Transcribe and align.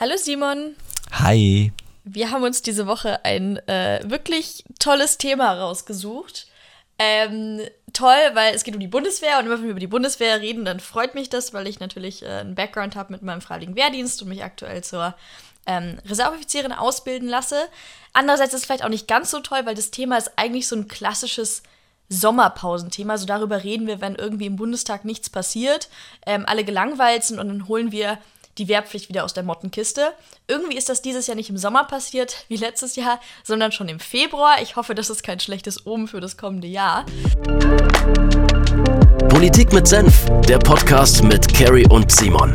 Hallo 0.00 0.16
Simon. 0.16 0.76
Hi. 1.10 1.72
Wir 2.04 2.30
haben 2.30 2.44
uns 2.44 2.62
diese 2.62 2.86
Woche 2.86 3.24
ein 3.24 3.56
äh, 3.66 4.00
wirklich 4.04 4.62
tolles 4.78 5.18
Thema 5.18 5.52
rausgesucht. 5.54 6.46
Ähm, 7.00 7.62
toll, 7.92 8.14
weil 8.34 8.54
es 8.54 8.62
geht 8.62 8.74
um 8.74 8.80
die 8.80 8.86
Bundeswehr 8.86 9.40
und 9.40 9.46
immer 9.46 9.56
wenn 9.56 9.64
wir 9.64 9.72
über 9.72 9.80
die 9.80 9.88
Bundeswehr 9.88 10.40
reden, 10.40 10.64
dann 10.64 10.78
freut 10.78 11.16
mich 11.16 11.30
das, 11.30 11.52
weil 11.52 11.66
ich 11.66 11.80
natürlich 11.80 12.22
äh, 12.22 12.28
einen 12.28 12.54
Background 12.54 12.94
habe 12.94 13.12
mit 13.12 13.22
meinem 13.22 13.40
Freiwilligen 13.40 13.74
Wehrdienst 13.74 14.22
und 14.22 14.28
mich 14.28 14.44
aktuell 14.44 14.84
zur 14.84 15.16
ähm, 15.66 15.98
Reserveoffizierin 16.06 16.72
ausbilden 16.72 17.28
lasse. 17.28 17.58
Andererseits 18.12 18.54
ist 18.54 18.60
es 18.60 18.66
vielleicht 18.66 18.84
auch 18.84 18.90
nicht 18.90 19.08
ganz 19.08 19.32
so 19.32 19.40
toll, 19.40 19.62
weil 19.64 19.74
das 19.74 19.90
Thema 19.90 20.16
ist 20.16 20.30
eigentlich 20.36 20.68
so 20.68 20.76
ein 20.76 20.86
klassisches 20.86 21.64
Sommerpausenthema. 22.08 23.18
So 23.18 23.26
darüber 23.26 23.64
reden 23.64 23.88
wir, 23.88 24.00
wenn 24.00 24.14
irgendwie 24.14 24.46
im 24.46 24.54
Bundestag 24.54 25.04
nichts 25.04 25.28
passiert, 25.28 25.88
ähm, 26.24 26.44
alle 26.46 26.62
gelangweilt 26.62 27.24
sind 27.24 27.40
und 27.40 27.48
dann 27.48 27.66
holen 27.66 27.90
wir 27.90 28.18
die 28.58 28.68
Wehrpflicht 28.68 29.08
wieder 29.08 29.24
aus 29.24 29.34
der 29.34 29.44
Mottenkiste. 29.44 30.12
Irgendwie 30.48 30.76
ist 30.76 30.88
das 30.88 31.02
dieses 31.02 31.26
Jahr 31.26 31.36
nicht 31.36 31.50
im 31.50 31.56
Sommer 31.56 31.84
passiert, 31.84 32.44
wie 32.48 32.56
letztes 32.56 32.96
Jahr, 32.96 33.20
sondern 33.44 33.72
schon 33.72 33.88
im 33.88 34.00
Februar. 34.00 34.56
Ich 34.62 34.76
hoffe, 34.76 34.94
das 34.94 35.10
ist 35.10 35.22
kein 35.22 35.40
schlechtes 35.40 35.86
Omen 35.86 36.08
für 36.08 36.20
das 36.20 36.36
kommende 36.36 36.66
Jahr. 36.66 37.04
Politik 39.28 39.72
mit 39.72 39.86
Senf, 39.86 40.26
der 40.48 40.58
Podcast 40.58 41.22
mit 41.22 41.52
Carrie 41.54 41.86
und 41.88 42.10
Simon. 42.10 42.54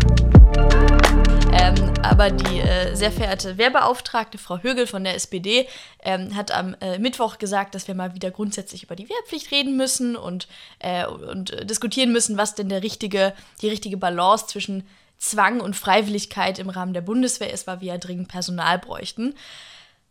Ähm, 1.54 1.94
aber 2.02 2.32
die 2.32 2.60
äh, 2.60 2.96
sehr 2.96 3.12
verehrte 3.12 3.58
Wehrbeauftragte 3.58 4.38
Frau 4.38 4.58
Högel 4.58 4.88
von 4.88 5.04
der 5.04 5.16
SPD 5.16 5.68
ähm, 6.04 6.36
hat 6.36 6.52
am 6.52 6.76
äh, 6.82 6.98
Mittwoch 6.98 7.38
gesagt, 7.38 7.76
dass 7.76 7.88
wir 7.88 7.96
mal 7.96 8.16
wieder 8.16 8.32
grundsätzlich 8.32 8.84
über 8.84 8.96
die 8.96 9.08
Wehrpflicht 9.08 9.52
reden 9.52 9.78
müssen 9.78 10.16
und, 10.16 10.48
äh, 10.80 11.06
und 11.06 11.70
diskutieren 11.70 12.12
müssen, 12.12 12.38
was 12.38 12.56
denn 12.56 12.70
der 12.70 12.84
richtige, 12.84 13.34
die 13.62 13.70
richtige 13.70 13.98
Balance 13.98 14.48
zwischen 14.48 14.84
Zwang 15.18 15.62
und 15.62 15.76
Freiwilligkeit 15.76 16.60
im 16.60 16.70
Rahmen 16.70 16.94
der 16.94 17.02
Bundeswehr 17.02 17.54
ist, 17.54 17.68
weil 17.68 17.82
wir 17.82 17.94
ja 17.94 17.98
dringend 17.98 18.28
Personal 18.28 18.80
bräuchten. 18.80 19.36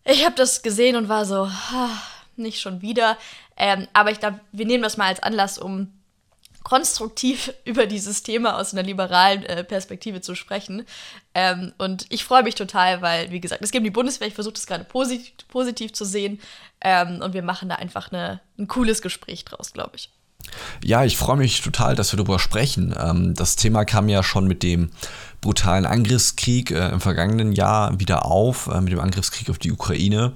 Ich 0.04 0.24
habe 0.24 0.34
das 0.34 0.62
gesehen 0.62 0.96
und 0.96 1.08
war 1.08 1.24
so, 1.24 1.48
nicht 2.36 2.60
schon 2.60 2.82
wieder. 2.82 3.16
Ähm, 3.56 3.86
aber 3.92 4.10
ich 4.10 4.20
glaube, 4.20 4.40
wir 4.52 4.66
nehmen 4.66 4.82
das 4.82 4.96
mal 4.96 5.06
als 5.06 5.22
Anlass, 5.22 5.58
um 5.58 5.92
konstruktiv 6.62 7.52
über 7.64 7.86
dieses 7.86 8.22
Thema 8.22 8.58
aus 8.58 8.72
einer 8.72 8.82
liberalen 8.82 9.44
äh, 9.44 9.64
Perspektive 9.64 10.20
zu 10.20 10.34
sprechen. 10.34 10.86
Ähm, 11.34 11.72
und 11.78 12.06
ich 12.08 12.24
freue 12.24 12.42
mich 12.42 12.54
total, 12.54 13.02
weil, 13.02 13.30
wie 13.30 13.40
gesagt, 13.40 13.62
es 13.62 13.72
um 13.72 13.84
die 13.84 13.90
Bundeswehr. 13.90 14.28
Ich 14.28 14.34
versuche 14.34 14.54
das 14.54 14.66
gerade 14.66 14.84
posit 14.84 15.46
positiv 15.48 15.92
zu 15.92 16.04
sehen. 16.04 16.40
Ähm, 16.80 17.20
und 17.22 17.34
wir 17.34 17.42
machen 17.42 17.68
da 17.68 17.76
einfach 17.76 18.10
eine, 18.12 18.40
ein 18.58 18.68
cooles 18.68 19.02
Gespräch 19.02 19.44
draus, 19.44 19.72
glaube 19.72 19.96
ich. 19.96 20.10
Ja, 20.82 21.04
ich 21.04 21.16
freue 21.16 21.36
mich 21.36 21.60
total, 21.60 21.94
dass 21.94 22.12
wir 22.12 22.16
darüber 22.16 22.38
sprechen. 22.38 22.94
Ähm, 22.98 23.34
das 23.34 23.56
Thema 23.56 23.84
kam 23.84 24.08
ja 24.08 24.22
schon 24.22 24.46
mit 24.46 24.62
dem 24.62 24.90
brutalen 25.40 25.86
Angriffskrieg 25.86 26.70
äh, 26.70 26.88
im 26.90 27.00
vergangenen 27.00 27.52
Jahr 27.52 27.98
wieder 27.98 28.24
auf, 28.24 28.68
äh, 28.68 28.80
mit 28.80 28.92
dem 28.92 29.00
Angriffskrieg 29.00 29.50
auf 29.50 29.58
die 29.58 29.72
Ukraine. 29.72 30.32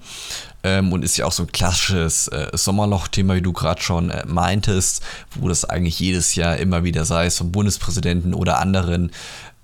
Ähm, 0.64 0.92
und 0.92 1.04
ist 1.04 1.16
ja 1.16 1.26
auch 1.26 1.32
so 1.32 1.44
ein 1.44 1.52
klassisches 1.52 2.26
äh, 2.28 2.48
Sommerloch-Thema, 2.52 3.36
wie 3.36 3.42
du 3.42 3.52
gerade 3.52 3.80
schon 3.80 4.12
meintest, 4.26 5.02
wo 5.36 5.48
das 5.48 5.64
eigentlich 5.64 6.00
jedes 6.00 6.34
Jahr 6.34 6.56
immer 6.56 6.82
wieder, 6.82 7.04
sei 7.04 7.26
es 7.26 7.38
vom 7.38 7.52
Bundespräsidenten 7.52 8.34
oder 8.34 8.58
anderen, 8.58 9.12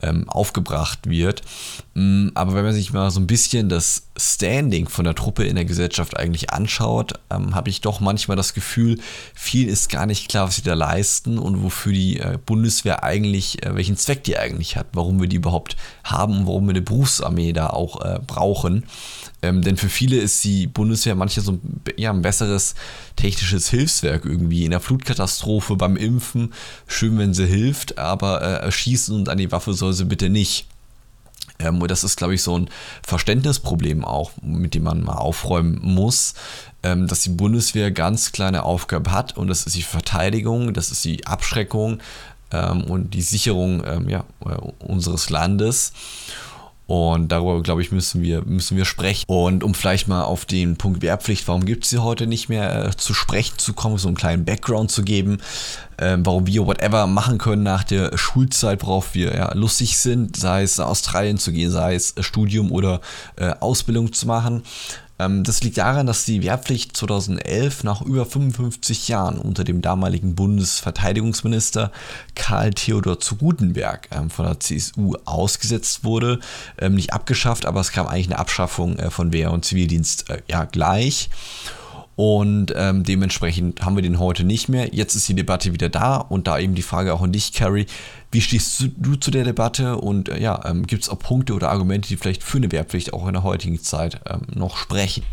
ähm, 0.03 0.29
aufgebracht 0.29 1.09
wird. 1.09 1.43
Mm, 1.95 2.29
aber 2.35 2.55
wenn 2.55 2.65
man 2.65 2.75
sich 2.75 2.93
mal 2.93 3.11
so 3.11 3.21
ein 3.21 3.27
bisschen 3.27 3.69
das 3.69 4.09
Standing 4.17 4.89
von 4.89 5.05
der 5.05 5.15
Truppe 5.15 5.45
in 5.45 5.57
der 5.57 5.65
Gesellschaft 5.65 6.17
eigentlich 6.17 6.51
anschaut, 6.51 7.15
ähm, 7.31 7.55
habe 7.55 7.71
ich 7.71 7.81
doch 7.81 8.01
manchmal 8.01 8.37
das 8.37 8.55
Gefühl, 8.55 8.99
viel 9.35 9.69
ist 9.69 9.89
gar 9.89 10.07
nicht 10.07 10.29
klar, 10.29 10.49
was 10.49 10.57
sie 10.57 10.63
da 10.63 10.75
leisten 10.75 11.39
und 11.39 11.63
wofür 11.63 11.93
die 11.93 12.19
äh, 12.19 12.39
Bundeswehr 12.45 13.05
eigentlich, 13.05 13.65
äh, 13.65 13.75
welchen 13.75 13.97
Zweck 13.97 14.25
die 14.25 14.37
eigentlich 14.37 14.77
hat, 14.77 14.89
warum 14.93 15.21
wir 15.21 15.29
die 15.29 15.37
überhaupt 15.37 15.77
haben 16.05 16.39
und 16.39 16.47
warum 16.47 16.67
wir 16.67 16.71
eine 16.71 16.83
Berufsarmee 16.83 17.53
da 17.53 17.69
auch 17.69 18.05
äh, 18.05 18.19
brauchen. 18.27 18.85
Ähm, 19.43 19.63
denn 19.63 19.77
für 19.77 19.89
viele 19.89 20.17
ist 20.17 20.43
die 20.45 20.69
Bundeswehr 20.69 21.17
manchmal 21.17 21.45
so 21.45 21.53
ein, 21.53 21.81
ja, 21.97 22.11
ein 22.11 22.23
besseres 22.23 22.75
technisches 23.17 23.69
Hilfswerk 23.69 24.25
irgendwie. 24.25 24.65
In 24.65 24.71
der 24.71 24.81
Flutkatastrophe, 24.81 25.77
beim 25.77 25.97
Impfen, 25.97 26.55
schön, 26.87 27.19
wenn 27.19 27.35
sie 27.35 27.47
hilft, 27.47 27.99
aber 27.99 28.41
äh, 28.41 28.65
erschießen 28.65 29.15
und 29.15 29.29
an 29.29 29.39
die 29.39 29.51
Waffe 29.51 29.75
soll 29.75 29.93
sie 29.93 30.05
bitte 30.05 30.29
nicht. 30.29 30.67
Ähm, 31.59 31.83
und 31.83 31.91
das 31.91 32.05
ist, 32.05 32.17
glaube 32.17 32.35
ich, 32.35 32.43
so 32.43 32.57
ein 32.57 32.69
Verständnisproblem 33.03 34.05
auch, 34.05 34.31
mit 34.43 34.75
dem 34.75 34.85
man 34.85 35.03
mal 35.03 35.15
aufräumen 35.15 35.81
muss, 35.83 36.35
ähm, 36.83 37.07
dass 37.07 37.21
die 37.21 37.31
Bundeswehr 37.31 37.91
ganz 37.91 38.33
kleine 38.33 38.65
Aufgabe 38.65 39.11
hat 39.13 39.37
und 39.37 39.49
das 39.49 39.67
ist 39.67 39.77
die 39.77 39.83
Verteidigung, 39.83 40.75
das 40.75 40.91
ist 40.91 41.05
die 41.05 41.27
Abschreckung 41.27 42.01
ähm, 42.53 42.85
und 42.85 43.15
die 43.15 43.23
Sicherung 43.23 43.83
ähm, 43.87 44.09
ja, 44.09 44.25
äh, 44.45 44.57
unseres 44.85 45.31
Landes. 45.31 45.93
Und 46.93 47.33
darüber, 47.33 47.63
glaube 47.63 47.81
ich, 47.81 47.91
müssen 47.91 48.21
wir, 48.21 48.43
müssen 48.43 48.77
wir 48.77 48.85
sprechen. 48.85 49.25
Und 49.27 49.65
um 49.65 49.73
vielleicht 49.73 50.09
mal 50.09 50.25
auf 50.25 50.45
den 50.45 50.77
Punkt 50.77 51.01
Wehrpflicht, 51.01 51.49
warum 51.49 51.65
gibt 51.65 51.85
es 51.85 51.91
sie 51.91 52.01
heute 52.01 52.27
nicht 52.27 52.51
mehr, 52.51 52.89
äh, 52.89 52.95
zu 52.95 53.15
sprechen 53.15 53.57
zu 53.57 53.73
kommen, 53.73 53.97
so 53.97 54.09
einen 54.09 54.17
kleinen 54.19 54.45
Background 54.45 54.91
zu 54.91 55.03
geben, 55.03 55.39
äh, 55.97 56.19
warum 56.19 56.47
wir 56.47 56.67
whatever 56.67 57.07
machen 57.07 57.39
können 57.39 57.63
nach 57.63 57.83
der 57.83 58.19
Schulzeit, 58.19 58.83
worauf 58.83 59.15
wir 59.15 59.35
ja, 59.35 59.55
lustig 59.55 59.97
sind, 59.97 60.37
sei 60.37 60.65
es 60.65 60.77
nach 60.77 60.85
Australien 60.85 61.39
zu 61.39 61.51
gehen, 61.53 61.71
sei 61.71 61.95
es 61.95 62.15
Studium 62.21 62.71
oder 62.71 63.01
äh, 63.37 63.55
Ausbildung 63.61 64.13
zu 64.13 64.27
machen. 64.27 64.63
Ähm, 65.23 65.45
das 65.45 65.63
liegt 65.63 65.79
daran, 65.79 66.07
dass 66.07 66.25
die 66.25 66.43
Wehrpflicht 66.43 66.97
2011 66.97 67.85
nach 67.85 68.03
über 68.03 68.27
55 68.27 69.09
Jahren 69.09 69.39
unter 69.39 69.65
dem 69.65 69.83
damaligen 69.83 70.35
Bundesverteidigungsminister 70.35 71.93
Karl 72.35 72.71
Theodor 72.71 73.21
zu 73.21 73.37
Gutenberg 73.37 74.09
ähm, 74.11 74.31
von 74.31 74.47
der 74.47 74.61
CSU 74.61 75.15
ausgesetzt 75.25 76.05
wurde. 76.05 76.41
Ähm, 76.79 76.95
nicht 76.95 77.13
abgeschafft, 77.13 77.67
aber 77.67 77.81
es 77.81 77.93
kam 77.93 78.07
eigentlich 78.07 78.29
eine 78.29 78.39
Abschaffung 78.39 78.99
äh, 78.99 79.11
von 79.11 79.33
Wehr- 79.33 79.53
und 79.53 79.65
Zivildienst 79.65 80.31
äh, 80.31 80.43
ja, 80.49 80.65
gleich. 80.65 81.31
Und 82.25 82.73
ähm, 82.77 83.03
dementsprechend 83.03 83.85
haben 83.85 83.97
wir 83.97 84.03
den 84.05 84.21
heute 84.21 84.45
nicht 84.45 84.69
mehr. 84.69 84.95
Jetzt 84.95 85.17
ist 85.17 85.29
die 85.29 85.35
Debatte 85.35 85.73
wieder 85.73 85.89
da 85.89 86.19
und 86.19 86.47
da 86.47 86.57
eben 86.57 86.77
die 86.77 86.83
Frage 86.83 87.15
auch 87.15 87.21
an 87.21 87.33
dich, 87.33 87.53
Carrie. 87.53 87.87
Wie 88.31 88.41
stehst 88.41 88.81
du 88.97 89.17
zu 89.17 89.33
der 89.33 89.43
Debatte 89.43 89.97
und 89.97 90.29
äh, 90.29 90.39
ja, 90.39 90.65
ähm, 90.65 90.87
gibt 90.87 91.03
es 91.03 91.09
auch 91.09 91.19
Punkte 91.19 91.53
oder 91.53 91.71
Argumente, 91.71 92.07
die 92.07 92.17
vielleicht 92.17 92.45
für 92.45 92.59
eine 92.59 92.71
Wehrpflicht 92.71 93.13
auch 93.13 93.27
in 93.27 93.33
der 93.33 93.43
heutigen 93.43 93.83
Zeit 93.83 94.21
ähm, 94.31 94.43
noch 94.55 94.77
sprechen? 94.77 95.25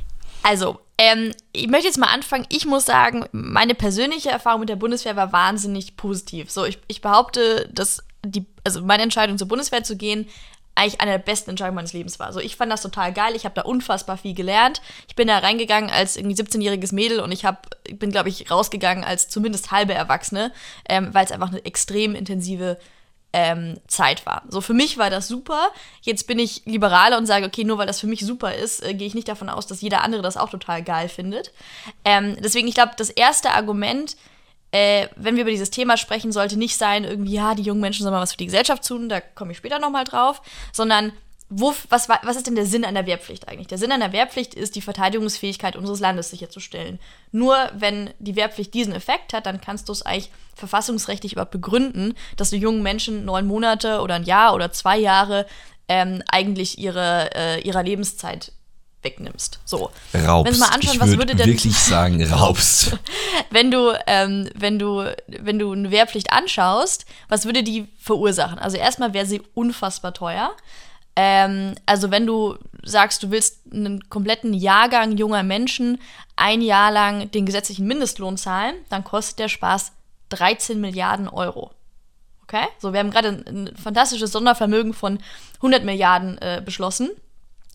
Also, 0.42 0.80
ähm, 0.98 1.32
ich 1.52 1.68
möchte 1.68 1.86
jetzt 1.86 2.00
mal 2.00 2.08
anfangen. 2.08 2.48
Ich 2.50 2.66
muss 2.66 2.86
sagen, 2.86 3.26
meine 3.34 3.76
persönliche 3.76 4.32
Erfahrung 4.32 4.62
mit 4.62 4.70
der 4.70 4.76
Bundeswehr 4.76 5.16
war 5.16 5.32
wahnsinnig 5.32 5.96
positiv. 5.96 6.50
So, 6.50 6.66
ich, 6.66 6.80
ich 6.88 7.02
behaupte, 7.02 7.70
dass 7.72 8.02
die, 8.26 8.48
also 8.64 8.82
meine 8.82 9.04
Entscheidung 9.04 9.38
zur 9.38 9.48
Bundeswehr 9.48 9.84
zu 9.84 9.96
gehen, 9.96 10.26
eigentlich 10.80 11.02
eine 11.02 11.12
der 11.12 11.20
besten 11.20 11.52
Entscheidungen 11.52 11.76
meines 11.76 11.94
Lebens 11.94 12.20
war. 12.20 12.28
Also 12.28 12.40
ich 12.40 12.56
fand 12.56 12.72
das 12.72 12.82
total 12.82 13.14
geil. 13.14 13.36
Ich 13.36 13.46
habe 13.46 13.56
da 13.56 13.62
unfassbar 13.62 14.18
viel 14.18 14.34
gelernt. 14.34 14.82
Ich 15.08 15.16
bin 15.16 15.28
da 15.28 15.38
reingegangen 15.40 15.90
als 15.90 16.16
irgendwie 16.16 16.42
17-jähriges 16.42 16.94
Mädel 16.94 17.20
und 17.20 17.32
ich 17.32 17.46
hab, 17.46 17.68
bin, 18.00 18.12
glaube 18.12 18.30
ich, 18.30 18.50
rausgegangen 18.50 19.04
als 19.04 19.28
zumindest 19.28 19.72
halbe 19.72 19.94
Erwachsene, 19.94 20.52
ähm, 20.88 21.14
weil 21.14 21.26
es 21.26 21.32
einfach 21.32 21.50
eine 21.50 21.66
extrem 21.66 22.16
intensive 22.16 22.78
ähm, 23.34 23.78
Zeit 23.88 24.26
war. 24.26 24.44
So 24.48 24.62
für 24.62 24.74
mich 24.74 24.98
war 24.98 25.10
das 25.10 25.28
super. 25.28 25.70
Jetzt 26.02 26.26
bin 26.28 26.40
ich 26.40 26.64
liberaler 26.66 27.18
und 27.18 27.26
sage, 27.26 27.46
okay, 27.46 27.64
nur 27.64 27.78
weil 27.78 27.88
das 27.88 28.00
für 28.00 28.08
mich 28.08 28.26
super 28.26 28.56
ist, 28.56 28.84
äh, 28.84 28.94
gehe 28.94 29.08
ich 29.08 29.14
nicht 29.14 29.28
davon 29.28 29.50
aus, 29.50 29.68
dass 29.68 29.82
jeder 29.82 30.02
andere 30.04 30.22
das 30.22 30.38
auch 30.38 30.50
total 30.50 30.82
geil 30.82 31.10
findet. 31.10 31.52
Ähm, 32.06 32.38
deswegen, 32.40 32.68
ich 32.68 32.74
glaube, 32.74 32.94
das 32.98 33.10
erste 33.10 33.52
Argument, 33.52 34.16
äh, 34.72 35.08
wenn 35.16 35.36
wir 35.36 35.42
über 35.42 35.52
dieses 35.52 35.72
Thema 35.72 35.98
sprechen, 35.98 36.32
sollte 36.32 36.58
nicht 36.58 36.78
sein, 36.78 37.04
irgendwie, 37.04 37.34
ja, 37.34 37.56
die 37.56 37.64
jungen 37.64 37.82
Menschen 37.82 38.04
sollen 38.04 38.14
mal 38.14 38.22
was 38.22 38.32
für 38.32 38.38
die 38.38 38.46
Gesellschaft 38.46 38.88
tun, 38.88 39.10
da 39.10 39.20
komme 39.22 39.52
ich 39.52 39.58
später 39.58 39.80
nochmal 39.80 40.04
drauf, 40.04 40.42
sondern 40.72 41.12
wo, 41.52 41.74
was, 41.90 42.08
was 42.08 42.36
ist 42.36 42.46
denn 42.46 42.56
der 42.56 42.68
Sinn 42.68 42.86
einer 42.86 43.08
Wehrpflicht 43.08 43.48
eigentlich? 43.48 43.66
Der 43.66 43.80
Sinn 43.80 43.92
einer 43.92 44.12
Wehrpflicht 44.12 44.54
ist, 44.54 44.76
die 44.76 44.82
Verteidigungsfähigkeit 44.82 45.76
unseres 45.76 46.00
Landes 46.00 46.30
sicherzustellen. 46.30 47.00
Nur 47.32 47.58
wenn 47.74 48.12
die 48.20 48.36
Wehrpflicht 48.36 48.72
diesen 48.76 48.94
Effekt 48.94 49.34
hat, 49.34 49.48
dann 49.48 49.60
kannst 49.60 49.90
du 49.90 49.94
es 49.94 50.04
eigentlich 50.04 50.30
verfassungsrechtlich 50.54 51.32
überhaupt 51.34 51.52
begründen, 51.52 52.14
dass 52.38 52.52
du 52.52 52.56
jungen 52.56 52.84
Menschen 52.84 53.26
neun 53.26 53.48
Monate 53.48 54.02
oder 54.02 54.16
ein 54.16 54.26
Jahr 54.26 54.54
oder 54.54 54.72
zwei 54.72 55.00
Jahre 55.00 55.48
ähm, 55.88 56.22
eigentlich 56.28 56.78
ihre, 56.78 57.32
äh, 57.34 57.62
ihrer 57.62 57.82
Lebenszeit 57.82 58.52
wegnimmst. 59.02 59.60
So. 59.66 59.92
Raubst. 60.14 60.54
Wenn 60.54 60.60
mal 60.60 60.70
anschauen, 60.70 60.96
ich 60.96 61.00
was 61.00 61.18
würde 61.18 61.36
denn 61.36 61.48
wirklich 61.48 61.78
sagen 61.78 62.24
raubst. 62.32 62.98
wenn 63.50 63.72
du 63.72 63.94
ähm, 64.08 64.50
wenn 64.56 64.80
du 64.80 65.16
wenn 65.28 65.60
du 65.60 65.72
eine 65.72 65.92
Wehrpflicht 65.92 66.32
anschaust, 66.32 67.06
was 67.28 67.46
würde 67.46 67.64
die 67.64 67.88
verursachen? 68.00 68.60
Also 68.60 68.78
erstmal 68.78 69.14
wäre 69.14 69.26
sie 69.26 69.42
unfassbar 69.54 70.14
teuer. 70.14 70.52
Ähm, 71.16 71.76
also 71.86 72.12
wenn 72.12 72.26
du 72.26 72.58
sagst, 72.84 73.24
du 73.24 73.32
willst 73.32 73.62
einen 73.72 74.10
kompletten 74.10 74.54
Jahrgang 74.54 75.18
junger 75.18 75.44
Menschen 75.44 76.00
ein 76.36 76.62
Jahr 76.62 76.92
lang 76.92 77.30
den 77.32 77.46
gesetzlichen 77.46 77.88
Mindestlohn 77.88 78.38
zahlen, 78.38 78.76
dann 78.90 79.04
kostet 79.04 79.40
der 79.40 79.50
Spaß 79.50 79.92
13 80.30 80.80
Milliarden 80.80 81.28
Euro. 81.28 81.72
Okay? 82.44 82.66
So, 82.80 82.94
wir 82.94 83.00
haben 83.00 83.12
gerade 83.12 83.30
ein, 83.30 83.68
ein 83.68 83.76
fantastisches 83.76 84.32
Sondervermögen 84.32 84.94
von 84.94 85.20
100 85.58 85.84
Milliarden 85.84 86.38
äh, 86.38 86.62
beschlossen. 86.64 87.10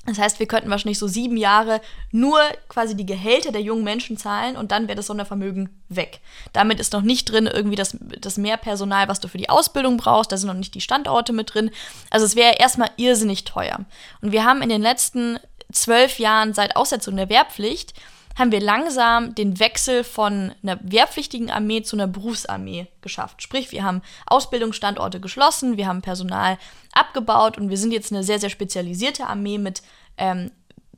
Das 0.06 0.18
heißt, 0.18 0.38
wir 0.38 0.46
könnten 0.46 0.70
wahrscheinlich 0.70 0.98
so 0.98 1.06
sieben 1.06 1.36
Jahre 1.36 1.80
nur 2.10 2.38
quasi 2.68 2.94
die 2.94 3.06
Gehälter 3.06 3.52
der 3.52 3.62
jungen 3.62 3.84
Menschen 3.84 4.18
zahlen 4.18 4.56
und 4.56 4.70
dann 4.70 4.86
wäre 4.86 4.96
das 4.96 5.06
Sondervermögen 5.06 5.70
weg. 5.88 6.20
Damit 6.52 6.78
ist 6.78 6.92
noch 6.92 7.02
nicht 7.02 7.30
drin 7.30 7.46
irgendwie 7.46 7.76
das, 7.76 7.96
das 8.20 8.36
Mehrpersonal, 8.36 9.08
was 9.08 9.20
du 9.20 9.28
für 9.28 9.38
die 9.38 9.48
Ausbildung 9.48 9.96
brauchst. 9.96 10.30
Da 10.30 10.36
sind 10.36 10.48
noch 10.48 10.54
nicht 10.54 10.74
die 10.74 10.82
Standorte 10.82 11.32
mit 11.32 11.54
drin. 11.54 11.70
Also 12.10 12.26
es 12.26 12.36
wäre 12.36 12.56
erstmal 12.58 12.90
irrsinnig 12.96 13.44
teuer. 13.44 13.80
Und 14.20 14.32
wir 14.32 14.44
haben 14.44 14.60
in 14.60 14.68
den 14.68 14.82
letzten 14.82 15.38
zwölf 15.72 16.18
Jahren 16.18 16.52
seit 16.52 16.76
Aussetzung 16.76 17.16
der 17.16 17.30
Wehrpflicht 17.30 17.94
haben 18.36 18.52
wir 18.52 18.60
langsam 18.60 19.34
den 19.34 19.58
Wechsel 19.60 20.04
von 20.04 20.52
einer 20.62 20.78
wehrpflichtigen 20.82 21.50
Armee 21.50 21.82
zu 21.82 21.96
einer 21.96 22.06
Berufsarmee 22.06 22.88
geschafft. 23.00 23.42
Sprich, 23.42 23.70
wir 23.72 23.84
haben 23.84 24.02
Ausbildungsstandorte 24.26 25.20
geschlossen, 25.20 25.76
wir 25.76 25.86
haben 25.86 26.02
Personal 26.02 26.58
abgebaut 26.92 27.58
und 27.58 27.70
wir 27.70 27.78
sind 27.78 27.92
jetzt 27.92 28.12
eine 28.12 28.24
sehr, 28.24 28.38
sehr 28.38 28.50
spezialisierte 28.50 29.26
Armee 29.26 29.58
mit 29.58 29.82
ähm, 30.16 30.50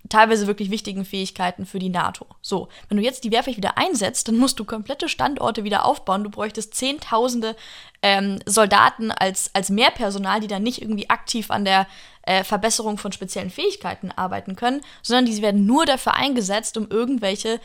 teilweise 0.09 0.47
wirklich 0.47 0.71
wichtigen 0.71 1.05
Fähigkeiten 1.05 1.67
für 1.67 1.79
die 1.79 1.89
NATO. 1.89 2.27
So, 2.43 2.69
wenn 2.89 2.99
du 2.99 3.03
jetzt 3.03 3.25
die 3.25 3.31
Wehrpflicht 3.31 3.59
wieder 3.59 3.79
einsetzt, 3.79 4.29
dann 4.29 4.37
musst 4.37 4.59
du 4.59 4.65
komplette 4.65 5.09
Standorte 5.09 5.65
wieder 5.65 5.85
aufbauen. 5.85 6.25
Du 6.25 6.31
bräuchtest 6.31 6.75
Zehntausende 6.75 7.57
ähm, 8.03 8.39
Soldaten 8.47 9.11
als, 9.11 9.51
als 9.55 9.71
Mehrpersonal, 9.71 10.41
die 10.41 10.47
dann 10.47 10.63
nicht 10.63 10.83
irgendwie 10.83 11.11
aktiv 11.11 11.51
an 11.51 11.65
der 11.65 11.87
äh, 12.23 12.45
Verbesserung 12.45 12.99
von 12.99 13.13
speziellen 13.13 13.51
Fähigkeiten 13.51 14.13
arbeiten 14.13 14.57
können, 14.57 14.81
sondern 15.03 15.27
die 15.27 15.43
werden 15.43 15.67
nur 15.67 15.87
dafür 15.87 16.15
eingesetzt, 16.15 16.77
um 16.77 16.89
irgendwelche 16.89 17.61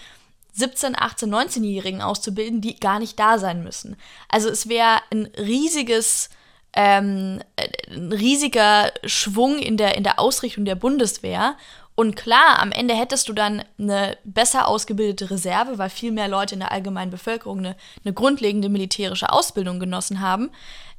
17, 0.54 0.96
18, 1.00 1.34
19-Jährigen 1.34 2.02
auszubilden, 2.02 2.62
die 2.62 2.80
gar 2.80 3.00
nicht 3.00 3.18
da 3.20 3.38
sein 3.38 3.64
müssen. 3.64 3.96
Also 4.28 4.50
es 4.50 4.68
wäre 4.68 5.00
ein 5.12 5.28
riesiges 5.38 6.30
ähm, 6.74 7.42
ein 7.90 8.14
riesiger 8.14 8.92
Schwung 9.04 9.60
in 9.60 9.76
der, 9.76 9.98
in 9.98 10.04
der 10.04 10.20
Ausrichtung 10.20 10.64
der 10.64 10.76
Bundeswehr 10.76 11.58
und 12.01 12.15
klar, 12.15 12.57
am 12.57 12.71
Ende 12.71 12.95
hättest 12.95 13.30
du 13.30 13.33
dann 13.33 13.63
eine 13.77 14.18
besser 14.24 14.68
ausgebildete 14.68 15.30
Reserve, 15.30 15.77
weil 15.77 15.92
viel 15.92 16.12
mehr 16.12 16.27
Leute 16.27 16.56
in 16.56 16.62
der 16.62 16.71
allgemeinen 16.71 17.12
Bevölkerung 17.12 17.59
eine, 17.59 17.77
eine 18.03 18.12
grundlegende 18.15 18.69
militärische 18.69 19.31
Ausbildung 19.31 19.80
genossen 19.80 20.19
haben. 20.19 20.50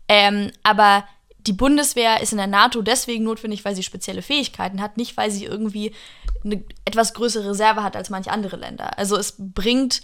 Ähm, 0.06 0.52
aber 0.62 1.04
die 1.40 1.54
Bundeswehr 1.54 2.20
ist 2.20 2.30
in 2.30 2.38
der 2.38 2.46
NATO 2.46 2.82
deswegen 2.82 3.24
notwendig, 3.24 3.64
weil 3.64 3.74
sie 3.74 3.82
spezielle 3.82 4.22
Fähigkeiten 4.22 4.80
hat, 4.80 4.96
nicht 4.96 5.16
weil 5.16 5.32
sie 5.32 5.44
irgendwie 5.44 5.92
eine 6.44 6.62
etwas 6.84 7.14
größere 7.14 7.50
Reserve 7.50 7.82
hat 7.82 7.96
als 7.96 8.08
manche 8.08 8.30
andere 8.30 8.56
Länder. 8.56 8.96
Also 8.96 9.16
es 9.16 9.34
bringt 9.36 10.02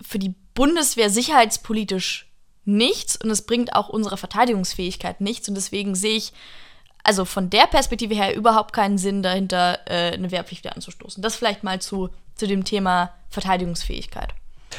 für 0.00 0.20
die 0.20 0.36
Bundeswehr 0.54 1.10
sicherheitspolitisch 1.10 2.30
nichts 2.64 3.16
und 3.16 3.28
es 3.28 3.42
bringt 3.42 3.74
auch 3.74 3.88
unserer 3.88 4.18
Verteidigungsfähigkeit 4.18 5.20
nichts. 5.20 5.48
Und 5.48 5.56
deswegen 5.56 5.96
sehe 5.96 6.16
ich 6.16 6.32
also 7.06 7.24
von 7.24 7.50
der 7.50 7.66
Perspektive 7.66 8.14
her 8.14 8.34
überhaupt 8.34 8.72
keinen 8.72 8.98
Sinn 8.98 9.22
dahinter, 9.22 9.78
äh, 9.86 10.12
eine 10.12 10.30
Wehrpflicht 10.30 10.64
wieder 10.64 10.74
anzustoßen. 10.74 11.22
Das 11.22 11.36
vielleicht 11.36 11.62
mal 11.62 11.80
zu, 11.80 12.10
zu 12.34 12.46
dem 12.46 12.64
Thema 12.64 13.12
Verteidigungsfähigkeit. 13.28 14.34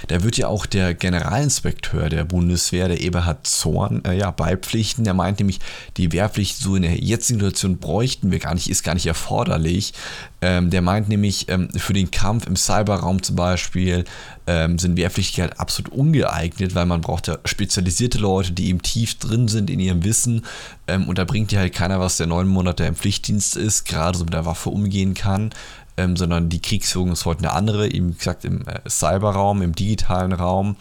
Da 0.07 0.23
wird 0.23 0.37
ja 0.37 0.47
auch 0.47 0.65
der 0.65 0.93
Generalinspekteur 0.93 2.09
der 2.09 2.23
Bundeswehr, 2.23 2.87
der 2.87 3.01
Eberhard 3.01 3.45
Zorn, 3.45 4.03
äh, 4.05 4.17
ja, 4.17 4.31
beipflichten. 4.31 5.03
Der 5.03 5.13
meint 5.13 5.39
nämlich, 5.39 5.59
die 5.97 6.11
Wehrpflicht 6.11 6.57
so 6.57 6.75
in 6.75 6.83
der 6.83 6.95
jetzigen 6.95 7.39
Situation 7.39 7.77
bräuchten 7.77 8.31
wir 8.31 8.39
gar 8.39 8.53
nicht, 8.53 8.69
ist 8.69 8.83
gar 8.83 8.93
nicht 8.93 9.05
erforderlich. 9.05 9.93
Ähm, 10.41 10.69
der 10.69 10.81
meint 10.81 11.09
nämlich, 11.09 11.49
ähm, 11.49 11.69
für 11.75 11.93
den 11.93 12.11
Kampf 12.11 12.45
im 12.47 12.55
Cyberraum 12.55 13.23
zum 13.23 13.35
Beispiel 13.35 14.05
ähm, 14.45 14.77
sind 14.77 14.95
Wehrpflichtige 14.95 15.41
halt 15.41 15.59
absolut 15.59 15.91
ungeeignet, 15.91 16.75
weil 16.75 16.85
man 16.85 17.01
braucht 17.01 17.27
ja 17.27 17.37
spezialisierte 17.43 18.17
Leute, 18.17 18.51
die 18.51 18.69
eben 18.69 18.81
tief 18.81 19.15
drin 19.15 19.47
sind 19.47 19.69
in 19.69 19.79
ihrem 19.79 20.03
Wissen. 20.03 20.45
Ähm, 20.87 21.07
und 21.09 21.17
da 21.17 21.25
bringt 21.25 21.51
ja 21.51 21.59
halt 21.59 21.73
keiner 21.73 21.99
was, 21.99 22.17
der 22.17 22.27
neun 22.27 22.47
Monate 22.47 22.85
im 22.85 22.95
Pflichtdienst 22.95 23.57
ist, 23.57 23.85
gerade 23.85 24.17
so 24.17 24.23
mit 24.23 24.33
der 24.33 24.45
Waffe 24.45 24.69
umgehen 24.69 25.13
kann 25.13 25.51
ähm, 25.97 26.15
sondern 26.15 26.49
die 26.49 26.61
Kriegsführung 26.61 27.11
ist 27.11 27.25
heute 27.25 27.39
eine 27.39 27.53
andere, 27.53 27.89
eben 27.89 28.15
gesagt 28.15 28.45
im 28.45 28.65
äh, 28.67 28.87
Cyberraum, 28.87 29.61
im 29.61 29.73
digitalen 29.73 30.31
Raum, 30.31 30.77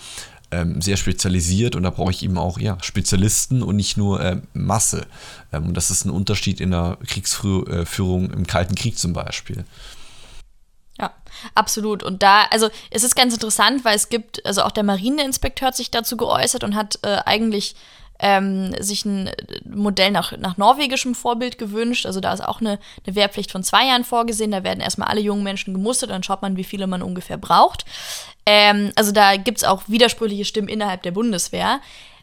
ähm, 0.51 0.81
sehr 0.81 0.97
spezialisiert 0.97 1.75
und 1.75 1.83
da 1.83 1.91
brauche 1.91 2.11
ich 2.11 2.23
eben 2.23 2.39
auch 2.39 2.59
ja, 2.59 2.79
Spezialisten 2.81 3.63
und 3.63 3.77
nicht 3.77 3.97
nur 3.97 4.21
äh, 4.21 4.41
Masse. 4.53 5.07
Ähm, 5.53 5.69
und 5.69 5.75
das 5.75 5.91
ist 5.91 6.05
ein 6.05 6.11
Unterschied 6.11 6.61
in 6.61 6.71
der 6.71 6.99
Kriegsführung 7.07 8.31
im 8.31 8.47
Kalten 8.47 8.75
Krieg 8.75 8.99
zum 8.99 9.13
Beispiel. 9.13 9.65
Ja, 10.99 11.13
absolut. 11.55 12.03
Und 12.03 12.23
da, 12.23 12.45
also 12.51 12.69
es 12.91 13.03
ist 13.03 13.17
ganz 13.17 13.35
interessant, 13.35 13.85
weil 13.85 13.97
es 13.97 14.09
gibt, 14.09 14.45
also 14.47 14.63
auch 14.63 14.71
der 14.71 14.85
Marineinspekteur 14.85 15.69
hat 15.69 15.77
sich 15.77 15.91
dazu 15.91 16.17
geäußert 16.17 16.63
und 16.65 16.75
hat 16.75 16.99
äh, 17.03 17.19
eigentlich 17.27 17.75
ähm, 18.19 18.75
sich 18.81 19.05
ein 19.05 19.31
Modell 19.65 20.11
nach, 20.11 20.37
nach 20.39 20.57
norwegischem 20.57 21.15
Vorbild 21.15 21.59
gewünscht. 21.59 22.07
Also 22.07 22.21
da 22.21 22.33
ist 22.33 22.43
auch 22.43 22.61
eine, 22.61 22.79
eine 23.07 23.15
Wehrpflicht 23.15 23.51
von 23.51 23.63
zwei 23.63 23.87
Jahren 23.87 24.05
vorgesehen. 24.05 24.51
Da 24.51 24.65
werden 24.65 24.81
erstmal 24.81 25.09
alle 25.09 25.21
jungen 25.21 25.43
Menschen 25.43 25.75
gemustert, 25.75 26.11
dann 26.11 26.23
schaut 26.23 26.43
man, 26.43 26.57
wie 26.57 26.65
viele 26.65 26.87
man 26.87 27.03
ungefähr 27.03 27.37
braucht. 27.37 27.85
Ähm, 28.47 28.93
also 28.97 29.13
da 29.13 29.37
gibt 29.37 29.59
es 29.59 29.65
auch 29.65 29.83
widersprüchliche 29.89 30.45
Stimmen 30.45 30.69
innerhalb 30.69 31.03
der 31.03 31.11
Bundeswehr. 31.11 31.81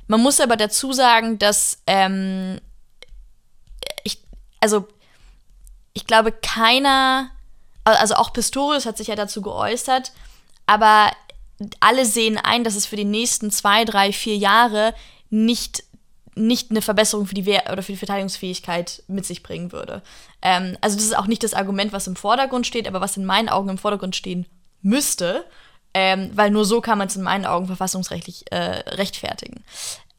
Man 0.07 0.21
muss 0.21 0.39
aber 0.39 0.57
dazu 0.57 0.93
sagen, 0.93 1.37
dass 1.37 1.81
ähm, 1.87 2.59
ich, 4.03 4.19
also 4.59 4.87
ich 5.93 6.07
glaube, 6.07 6.31
keiner, 6.31 7.29
also 7.83 8.15
auch 8.15 8.33
Pistorius 8.33 8.85
hat 8.85 8.97
sich 8.97 9.07
ja 9.07 9.15
dazu 9.15 9.41
geäußert, 9.41 10.11
aber 10.65 11.11
alle 11.79 12.05
sehen 12.05 12.37
ein, 12.37 12.63
dass 12.63 12.75
es 12.75 12.85
für 12.85 12.95
die 12.95 13.05
nächsten 13.05 13.51
zwei, 13.51 13.85
drei, 13.85 14.11
vier 14.11 14.35
Jahre 14.35 14.93
nicht 15.33 15.83
nicht 16.35 16.71
eine 16.71 16.81
Verbesserung 16.81 17.27
für 17.27 17.35
die 17.35 17.45
Wehr 17.45 17.71
oder 17.71 17.83
für 17.83 17.91
die 17.91 17.97
Verteidigungsfähigkeit 17.97 19.03
mit 19.07 19.23
sich 19.23 19.43
bringen 19.43 19.71
würde. 19.71 20.01
Ähm, 20.41 20.77
also 20.81 20.95
das 20.95 21.05
ist 21.05 21.15
auch 21.15 21.27
nicht 21.27 21.43
das 21.43 21.53
Argument, 21.53 21.93
was 21.93 22.07
im 22.07 22.15
Vordergrund 22.15 22.65
steht, 22.65 22.87
aber 22.87 23.01
was 23.01 23.17
in 23.17 23.25
meinen 23.25 23.49
Augen 23.49 23.69
im 23.69 23.77
Vordergrund 23.77 24.15
stehen 24.15 24.47
müsste, 24.81 25.45
ähm, 25.93 26.31
weil 26.33 26.49
nur 26.49 26.65
so 26.65 26.81
kann 26.81 26.97
man 26.97 27.07
es 27.07 27.15
in 27.15 27.21
meinen 27.21 27.45
Augen 27.45 27.67
verfassungsrechtlich 27.67 28.51
äh, 28.51 28.57
rechtfertigen. 28.57 29.63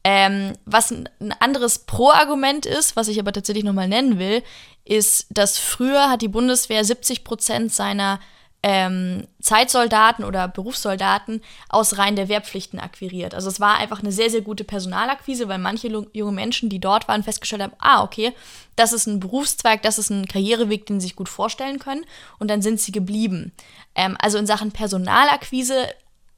Ähm, 0.05 0.53
was 0.65 0.91
ein, 0.91 1.09
ein 1.19 1.33
anderes 1.33 1.79
Pro-Argument 1.79 2.65
ist, 2.65 2.95
was 2.95 3.09
ich 3.09 3.19
aber 3.19 3.33
tatsächlich 3.33 3.65
nochmal 3.65 3.89
nennen 3.89 4.19
will, 4.19 4.41
ist, 4.85 5.27
dass 5.31 5.57
früher 5.57 6.09
hat 6.09 6.21
die 6.21 6.29
Bundeswehr 6.29 6.85
70 6.85 7.25
Prozent 7.25 7.73
seiner 7.73 8.21
ähm, 8.67 9.27
Zeitsoldaten 9.39 10.25
oder 10.25 10.47
Berufssoldaten 10.47 11.43
aus 11.69 11.99
Reihen 11.99 12.15
der 12.15 12.29
Wehrpflichten 12.29 12.79
akquiriert. 12.79 13.35
Also 13.35 13.47
es 13.47 13.59
war 13.59 13.77
einfach 13.77 13.99
eine 13.99 14.11
sehr, 14.11 14.31
sehr 14.31 14.41
gute 14.41 14.63
Personalakquise, 14.63 15.47
weil 15.47 15.59
manche 15.59 15.87
junge 15.87 16.31
Menschen, 16.31 16.67
die 16.69 16.79
dort 16.79 17.07
waren, 17.07 17.21
festgestellt 17.21 17.61
haben, 17.61 17.75
ah, 17.77 18.01
okay, 18.01 18.33
das 18.75 18.91
ist 18.91 19.05
ein 19.05 19.19
Berufszweig, 19.19 19.83
das 19.83 19.99
ist 19.99 20.09
ein 20.09 20.27
Karriereweg, 20.27 20.87
den 20.87 20.99
sie 20.99 21.05
sich 21.05 21.15
gut 21.15 21.29
vorstellen 21.29 21.77
können. 21.77 22.05
Und 22.39 22.49
dann 22.49 22.63
sind 22.63 22.81
sie 22.81 22.91
geblieben. 22.91 23.51
Ähm, 23.93 24.17
also 24.19 24.39
in 24.39 24.47
Sachen 24.47 24.71
Personalakquise 24.71 25.87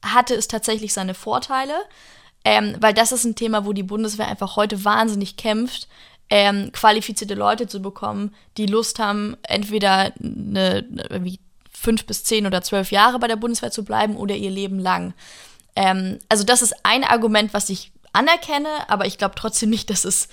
hatte 0.04 0.36
es 0.36 0.50
tatsächlich 0.50 0.94
seine 0.94 1.14
Vorteile, 1.14 1.76
ähm, 2.44 2.76
weil 2.82 2.94
das 2.94 3.14
ist 3.14 3.24
ein 3.24 3.36
Thema, 3.36 3.66
wo 3.66 3.72
die 3.72 3.84
Bundeswehr 3.84 4.28
einfach 4.28 4.58
heute 4.58 4.84
wahnsinnig 4.84 5.38
kämpft, 5.38 5.88
ähm, 6.30 6.74
qualifizierte 6.74 7.36
Leute 7.36 7.68
zu 7.68 7.82
bekommen, 7.82 8.36
die 8.58 8.66
Lust 8.66 9.00
haben, 9.00 9.38
entweder 9.44 10.12
eine, 10.22 10.86
eine 11.10 11.38
fünf 11.80 12.06
bis 12.06 12.24
zehn 12.24 12.46
oder 12.46 12.62
zwölf 12.62 12.92
Jahre 12.92 13.20
bei 13.20 13.28
der 13.28 13.36
Bundeswehr 13.36 13.72
zu 13.72 13.84
bleiben 13.84 14.16
oder 14.16 14.36
ihr 14.36 14.50
Leben 14.50 14.80
lang. 14.80 15.14
Ähm, 15.76 16.20
also 16.28 16.44
das 16.44 16.62
ist 16.62 16.74
ein 16.84 17.04
Argument, 17.04 17.54
was 17.54 17.70
ich 17.70 17.92
anerkenne, 18.14 18.68
aber 18.88 19.06
ich 19.06 19.18
glaube 19.18 19.36
trotzdem 19.36 19.70
nicht, 19.70 19.90
dass 19.90 20.04
es 20.04 20.28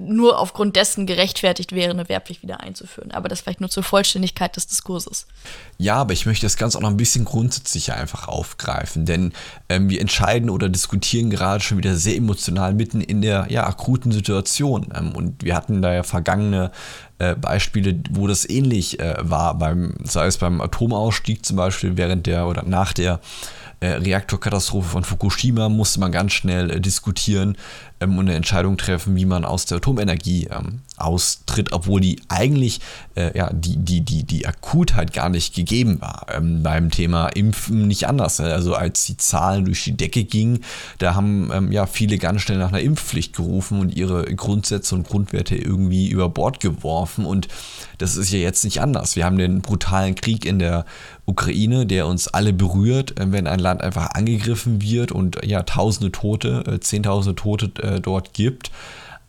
nur 0.00 0.38
aufgrund 0.38 0.76
dessen 0.76 1.06
gerechtfertigt 1.06 1.72
wäre, 1.72 1.90
eine 1.90 2.08
Wehrpflicht 2.08 2.42
wieder 2.42 2.60
einzuführen. 2.60 3.12
Aber 3.12 3.28
das 3.28 3.40
vielleicht 3.40 3.60
nur 3.60 3.70
zur 3.70 3.82
Vollständigkeit 3.82 4.56
des 4.56 4.66
Diskurses. 4.66 5.26
Ja, 5.78 5.96
aber 5.96 6.12
ich 6.12 6.26
möchte 6.26 6.46
das 6.46 6.56
Ganze 6.56 6.78
auch 6.78 6.82
noch 6.82 6.90
ein 6.90 6.96
bisschen 6.96 7.24
grundsätzlicher 7.24 7.96
einfach 7.96 8.28
aufgreifen, 8.28 9.06
denn 9.06 9.32
ähm, 9.68 9.88
wir 9.88 10.00
entscheiden 10.00 10.50
oder 10.50 10.68
diskutieren 10.68 11.30
gerade 11.30 11.62
schon 11.62 11.78
wieder 11.78 11.96
sehr 11.96 12.16
emotional 12.16 12.74
mitten 12.74 13.00
in 13.00 13.22
der 13.22 13.46
ja, 13.48 13.66
akuten 13.66 14.12
Situation. 14.12 14.88
Ähm, 14.94 15.12
und 15.12 15.44
wir 15.44 15.54
hatten 15.54 15.82
da 15.82 15.92
ja 15.92 16.02
vergangene 16.02 16.72
äh, 17.18 17.34
Beispiele, 17.34 18.00
wo 18.10 18.26
das 18.26 18.48
ähnlich 18.48 18.98
äh, 19.00 19.16
war, 19.20 19.56
beim, 19.56 19.94
sei 20.04 20.26
es 20.26 20.38
beim 20.38 20.60
Atomausstieg 20.60 21.46
zum 21.46 21.56
Beispiel 21.56 21.96
während 21.96 22.26
der 22.26 22.46
oder 22.46 22.64
nach 22.64 22.92
der 22.92 23.20
äh, 23.80 23.92
Reaktorkatastrophe 23.92 24.88
von 24.88 25.04
Fukushima 25.04 25.70
musste 25.70 26.00
man 26.00 26.12
ganz 26.12 26.32
schnell 26.32 26.70
äh, 26.70 26.80
diskutieren 26.80 27.56
ähm, 28.00 28.18
und 28.18 28.28
eine 28.28 28.36
Entscheidung 28.36 28.76
treffen, 28.76 29.16
wie 29.16 29.26
man 29.26 29.44
aus 29.44 29.66
der 29.66 29.78
Atomenergie 29.78 30.48
ähm, 30.50 30.80
austritt, 30.96 31.72
obwohl 31.72 32.00
die 32.00 32.20
eigentlich 32.28 32.80
äh, 33.14 33.36
ja, 33.36 33.50
die, 33.52 33.76
die, 33.76 34.00
die, 34.02 34.24
die 34.24 34.46
Akutheit 34.46 35.12
gar 35.12 35.28
nicht 35.28 35.54
gegeben 35.54 36.00
war. 36.00 36.26
Ähm, 36.32 36.62
beim 36.62 36.90
Thema 36.90 37.28
Impfen 37.28 37.86
nicht 37.86 38.06
anders. 38.06 38.38
Ne? 38.38 38.52
Also 38.52 38.74
als 38.74 39.04
die 39.04 39.16
Zahlen 39.16 39.64
durch 39.64 39.84
die 39.84 39.96
Decke 39.96 40.24
gingen, 40.24 40.64
da 40.98 41.14
haben 41.14 41.50
ähm, 41.52 41.72
ja 41.72 41.86
viele 41.86 42.18
ganz 42.18 42.42
schnell 42.42 42.58
nach 42.58 42.68
einer 42.68 42.80
Impfpflicht 42.80 43.34
gerufen 43.34 43.80
und 43.80 43.94
ihre 43.94 44.24
Grundsätze 44.34 44.94
und 44.94 45.06
Grundwerte 45.06 45.56
irgendwie 45.56 46.08
über 46.08 46.28
Bord 46.28 46.60
geworfen. 46.60 47.24
Und 47.24 47.48
das 47.98 48.16
ist 48.16 48.30
ja 48.30 48.38
jetzt 48.38 48.64
nicht 48.64 48.80
anders. 48.80 49.16
Wir 49.16 49.24
haben 49.24 49.38
den 49.38 49.60
brutalen 49.62 50.14
Krieg 50.14 50.44
in 50.44 50.58
der 50.58 50.84
Ukraine, 51.26 51.86
der 51.86 52.06
uns 52.06 52.28
alle 52.28 52.52
berührt, 52.52 53.18
äh, 53.18 53.32
wenn 53.32 53.46
ein 53.46 53.58
Land 53.58 53.80
einfach 53.80 54.10
angegriffen 54.14 54.82
wird 54.82 55.12
und 55.12 55.44
ja 55.44 55.62
tausende 55.62 56.12
Tote, 56.12 56.64
äh, 56.66 56.80
zehntausende 56.80 57.34
Tote 57.34 57.70
äh, 57.82 57.89
dort 57.98 58.34
gibt. 58.34 58.70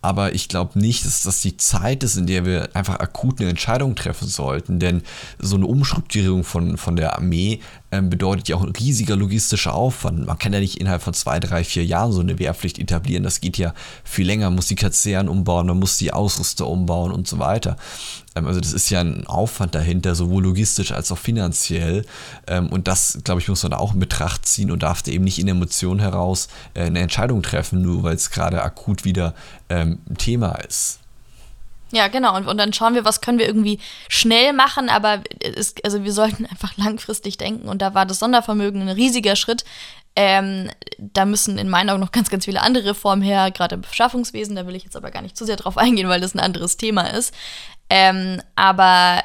aber 0.01 0.33
ich 0.33 0.47
glaube 0.47 0.79
nicht, 0.79 1.05
dass 1.05 1.23
das 1.23 1.41
die 1.41 1.57
Zeit 1.57 2.03
ist, 2.03 2.17
in 2.17 2.25
der 2.25 2.45
wir 2.45 2.69
einfach 2.75 2.99
akut 2.99 3.39
eine 3.39 3.49
Entscheidung 3.49 3.95
treffen 3.95 4.27
sollten, 4.27 4.79
denn 4.79 5.03
so 5.37 5.55
eine 5.55 5.67
Umstrukturierung 5.67 6.43
von, 6.43 6.77
von 6.77 6.95
der 6.95 7.15
Armee 7.15 7.61
ähm, 7.91 8.09
bedeutet 8.09 8.47
ja 8.47 8.55
auch 8.55 8.63
ein 8.63 8.71
riesiger 8.71 9.15
logistischer 9.15 9.73
Aufwand. 9.73 10.25
Man 10.25 10.37
kann 10.37 10.53
ja 10.53 10.59
nicht 10.59 10.79
innerhalb 10.79 11.01
von 11.01 11.13
zwei, 11.13 11.39
drei, 11.39 11.63
vier 11.63 11.85
Jahren 11.85 12.11
so 12.11 12.21
eine 12.21 12.39
Wehrpflicht 12.39 12.79
etablieren. 12.79 13.23
Das 13.23 13.41
geht 13.41 13.57
ja 13.57 13.73
viel 14.03 14.25
länger. 14.25 14.47
Man 14.47 14.55
muss 14.55 14.67
die 14.67 14.75
Kasernen 14.75 15.29
umbauen, 15.29 15.67
man 15.67 15.79
muss 15.79 15.97
die 15.97 16.13
Ausrüster 16.13 16.67
umbauen 16.67 17.11
und 17.11 17.27
so 17.27 17.39
weiter. 17.39 17.75
Ähm, 18.35 18.47
also 18.47 18.59
das 18.59 18.73
ist 18.73 18.89
ja 18.89 19.01
ein 19.01 19.27
Aufwand 19.27 19.75
dahinter, 19.75 20.15
sowohl 20.15 20.43
logistisch 20.43 20.91
als 20.91 21.11
auch 21.11 21.17
finanziell. 21.17 22.05
Ähm, 22.47 22.69
und 22.69 22.87
das, 22.87 23.19
glaube 23.23 23.41
ich, 23.41 23.49
muss 23.49 23.63
man 23.63 23.73
auch 23.73 23.93
in 23.93 23.99
Betracht 23.99 24.45
ziehen 24.45 24.71
und 24.71 24.83
darf 24.83 25.05
eben 25.07 25.23
nicht 25.23 25.39
in 25.39 25.47
Emotionen 25.47 25.99
heraus 25.99 26.47
äh, 26.73 26.83
eine 26.83 26.99
Entscheidung 26.99 27.43
treffen, 27.43 27.81
nur 27.81 28.03
weil 28.03 28.15
es 28.15 28.31
gerade 28.31 28.63
akut 28.63 29.03
wieder 29.03 29.33
ähm, 29.69 29.99
Thema 30.17 30.53
ist. 30.53 31.00
Ja, 31.91 32.07
genau. 32.07 32.35
Und, 32.35 32.47
und 32.47 32.57
dann 32.57 32.73
schauen 32.73 32.93
wir, 32.93 33.05
was 33.05 33.21
können 33.21 33.37
wir 33.37 33.45
irgendwie 33.45 33.79
schnell 34.07 34.53
machen, 34.53 34.89
aber 34.89 35.21
es, 35.39 35.75
also 35.83 36.03
wir 36.03 36.13
sollten 36.13 36.45
einfach 36.49 36.75
langfristig 36.77 37.37
denken. 37.37 37.67
Und 37.67 37.81
da 37.81 37.93
war 37.93 38.05
das 38.05 38.19
Sondervermögen 38.19 38.81
ein 38.81 38.89
riesiger 38.89 39.35
Schritt. 39.35 39.65
Ähm, 40.15 40.69
da 40.97 41.25
müssen 41.25 41.57
in 41.57 41.69
meinen 41.69 41.89
Augen 41.89 42.01
noch 42.01 42.11
ganz, 42.11 42.29
ganz 42.29 42.45
viele 42.45 42.61
andere 42.61 42.89
Reformen 42.89 43.21
her, 43.21 43.51
gerade 43.51 43.75
im 43.75 43.81
Beschaffungswesen. 43.81 44.55
Da 44.55 44.67
will 44.67 44.75
ich 44.75 44.83
jetzt 44.83 44.95
aber 44.95 45.11
gar 45.11 45.21
nicht 45.21 45.37
zu 45.37 45.45
sehr 45.45 45.55
drauf 45.55 45.77
eingehen, 45.77 46.09
weil 46.09 46.21
das 46.21 46.35
ein 46.35 46.39
anderes 46.39 46.77
Thema 46.77 47.03
ist. 47.03 47.33
Ähm, 47.89 48.41
aber 48.55 49.21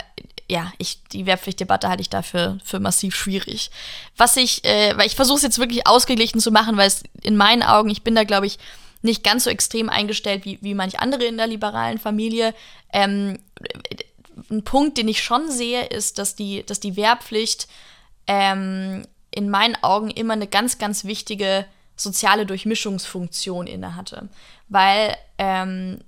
ja, 0.49 0.73
ich, 0.79 1.03
die 1.13 1.27
Wehrpflichtdebatte 1.27 1.89
halte 1.89 2.03
ich 2.03 2.11
dafür 2.11 2.59
für 2.65 2.79
massiv 2.79 3.17
schwierig. 3.17 3.71
Was 4.17 4.37
ich, 4.37 4.65
äh, 4.65 4.97
weil 4.97 5.07
ich 5.07 5.17
versuche 5.17 5.39
es 5.39 5.43
jetzt 5.43 5.59
wirklich 5.59 5.87
ausgeglichen 5.87 6.41
zu 6.41 6.53
machen, 6.53 6.77
weil 6.77 6.87
es 6.87 7.03
in 7.23 7.37
meinen 7.37 7.63
Augen, 7.63 7.91
ich 7.91 8.03
bin 8.03 8.15
da, 8.15 8.25
glaube 8.25 8.47
ich, 8.47 8.59
nicht 9.07 9.25
ganz 9.25 9.45
so 9.45 9.51
extrem 9.51 9.89
eingestellt 9.89 10.45
wie, 10.45 10.59
wie 10.61 10.75
manch 10.75 11.01
andere 11.01 11.25
in 11.25 11.39
der 11.39 11.47
liberalen 11.47 11.99
Familie. 11.99 12.55
Ähm, 12.93 13.39
ein 14.51 14.65
Punkt, 14.65 14.99
den 14.99 15.09
ich 15.09 15.23
schon 15.23 15.51
sehe, 15.51 15.87
ist, 15.87 16.19
dass 16.19 16.35
die, 16.35 16.65
dass 16.67 16.81
die 16.81 16.97
Wehrpflicht 16.97 17.69
ähm, 18.27 19.07
in 19.31 19.49
meinen 19.49 19.77
Augen 19.83 20.11
immer 20.11 20.35
eine 20.35 20.47
ganz, 20.47 20.79
ganz 20.79 21.05
wichtige 21.05 21.65
soziale 21.97 22.45
Durchmischungsfunktion 22.45 23.67
innehatte. 23.67 24.29
Weil 24.69 25.17
ähm, 25.39 26.01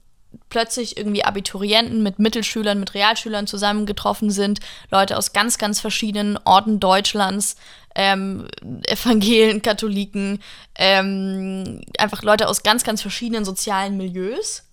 plötzlich 0.49 0.97
irgendwie 0.97 1.25
Abiturienten 1.25 2.03
mit 2.03 2.19
Mittelschülern, 2.19 2.81
mit 2.81 2.95
Realschülern 2.95 3.47
zusammengetroffen 3.47 4.31
sind, 4.31 4.61
Leute 4.91 5.17
aus 5.17 5.33
ganz, 5.33 5.59
ganz 5.59 5.81
verschiedenen 5.81 6.39
Orten 6.45 6.81
Deutschlands, 6.81 7.57
ähm, 7.95 8.49
Evangelen, 8.87 9.63
Katholiken, 9.63 10.41
ähm, 10.77 11.83
einfach 11.99 12.23
Leute 12.23 12.49
aus 12.49 12.63
ganz, 12.63 12.85
ganz 12.85 13.03
verschiedenen 13.03 13.45
sozialen 13.45 13.97
Milieus. 13.97 14.68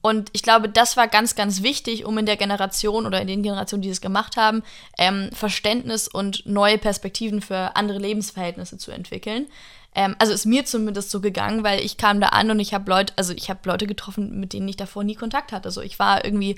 Und 0.00 0.30
ich 0.32 0.42
glaube, 0.42 0.68
das 0.68 0.96
war 0.96 1.08
ganz, 1.08 1.34
ganz 1.34 1.62
wichtig, 1.62 2.04
um 2.04 2.16
in 2.18 2.26
der 2.26 2.36
Generation 2.36 3.04
oder 3.06 3.20
in 3.20 3.26
den 3.26 3.42
Generationen, 3.42 3.82
die 3.82 3.88
es 3.88 4.00
gemacht 4.00 4.36
haben, 4.36 4.62
ähm, 4.96 5.30
Verständnis 5.32 6.08
und 6.08 6.46
neue 6.46 6.78
Perspektiven 6.78 7.40
für 7.40 7.74
andere 7.76 7.98
Lebensverhältnisse 7.98 8.78
zu 8.78 8.92
entwickeln. 8.92 9.46
Ähm, 9.94 10.14
also 10.18 10.32
ist 10.32 10.46
mir 10.46 10.64
zumindest 10.64 11.10
so 11.10 11.20
gegangen, 11.20 11.64
weil 11.64 11.80
ich 11.80 11.96
kam 11.96 12.20
da 12.20 12.28
an 12.28 12.50
und 12.50 12.60
ich 12.60 12.74
habe 12.74 12.88
Leute, 12.88 13.12
also 13.16 13.32
ich 13.32 13.50
habe 13.50 13.60
Leute 13.64 13.86
getroffen, 13.86 14.38
mit 14.38 14.52
denen 14.52 14.68
ich 14.68 14.76
davor 14.76 15.02
nie 15.02 15.16
Kontakt 15.16 15.50
hatte. 15.50 15.66
Also 15.66 15.80
ich 15.80 15.98
war 15.98 16.24
irgendwie 16.24 16.56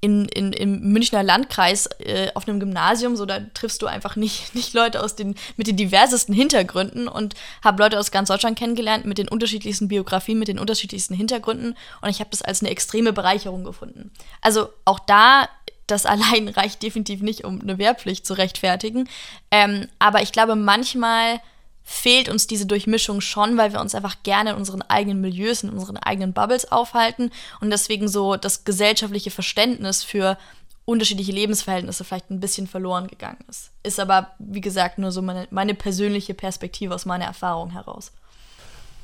in, 0.00 0.24
in, 0.26 0.52
im 0.52 0.92
Münchner 0.92 1.22
Landkreis 1.22 1.86
äh, 1.98 2.30
auf 2.34 2.48
einem 2.48 2.58
Gymnasium, 2.58 3.16
so 3.16 3.26
da 3.26 3.40
triffst 3.52 3.82
du 3.82 3.86
einfach 3.86 4.16
nicht, 4.16 4.54
nicht 4.54 4.72
Leute 4.72 5.02
aus 5.02 5.14
den, 5.14 5.34
mit 5.56 5.66
den 5.66 5.76
diversesten 5.76 6.34
Hintergründen 6.34 7.08
und 7.08 7.34
habe 7.62 7.82
Leute 7.82 7.98
aus 7.98 8.10
ganz 8.10 8.28
Deutschland 8.28 8.58
kennengelernt 8.58 9.04
mit 9.04 9.18
den 9.18 9.28
unterschiedlichsten 9.28 9.88
Biografien, 9.88 10.38
mit 10.38 10.48
den 10.48 10.58
unterschiedlichsten 10.58 11.14
Hintergründen 11.14 11.76
und 12.00 12.08
ich 12.08 12.20
habe 12.20 12.30
das 12.30 12.42
als 12.42 12.62
eine 12.62 12.70
extreme 12.70 13.12
Bereicherung 13.12 13.64
gefunden. 13.64 14.10
Also 14.40 14.70
auch 14.84 15.00
da, 15.00 15.48
das 15.86 16.06
allein 16.06 16.48
reicht 16.48 16.82
definitiv 16.82 17.20
nicht, 17.20 17.44
um 17.44 17.60
eine 17.60 17.78
Wehrpflicht 17.78 18.24
zu 18.26 18.34
rechtfertigen. 18.34 19.08
Ähm, 19.50 19.86
aber 19.98 20.22
ich 20.22 20.32
glaube, 20.32 20.56
manchmal 20.56 21.40
fehlt 21.82 22.28
uns 22.28 22.46
diese 22.46 22.66
Durchmischung 22.66 23.20
schon, 23.20 23.56
weil 23.56 23.72
wir 23.72 23.80
uns 23.80 23.94
einfach 23.94 24.22
gerne 24.22 24.50
in 24.50 24.56
unseren 24.56 24.82
eigenen 24.82 25.20
Milieus, 25.20 25.62
in 25.62 25.70
unseren 25.70 25.96
eigenen 25.96 26.32
Bubbles 26.32 26.70
aufhalten 26.70 27.30
und 27.60 27.70
deswegen 27.70 28.08
so 28.08 28.36
das 28.36 28.64
gesellschaftliche 28.64 29.30
Verständnis 29.30 30.04
für 30.04 30.38
unterschiedliche 30.84 31.32
Lebensverhältnisse 31.32 32.04
vielleicht 32.04 32.30
ein 32.30 32.40
bisschen 32.40 32.66
verloren 32.66 33.06
gegangen 33.06 33.38
ist. 33.48 33.70
Ist 33.82 34.00
aber, 34.00 34.32
wie 34.38 34.60
gesagt, 34.60 34.98
nur 34.98 35.12
so 35.12 35.22
meine, 35.22 35.46
meine 35.50 35.74
persönliche 35.74 36.34
Perspektive 36.34 36.94
aus 36.94 37.06
meiner 37.06 37.26
Erfahrung 37.26 37.70
heraus. 37.70 38.12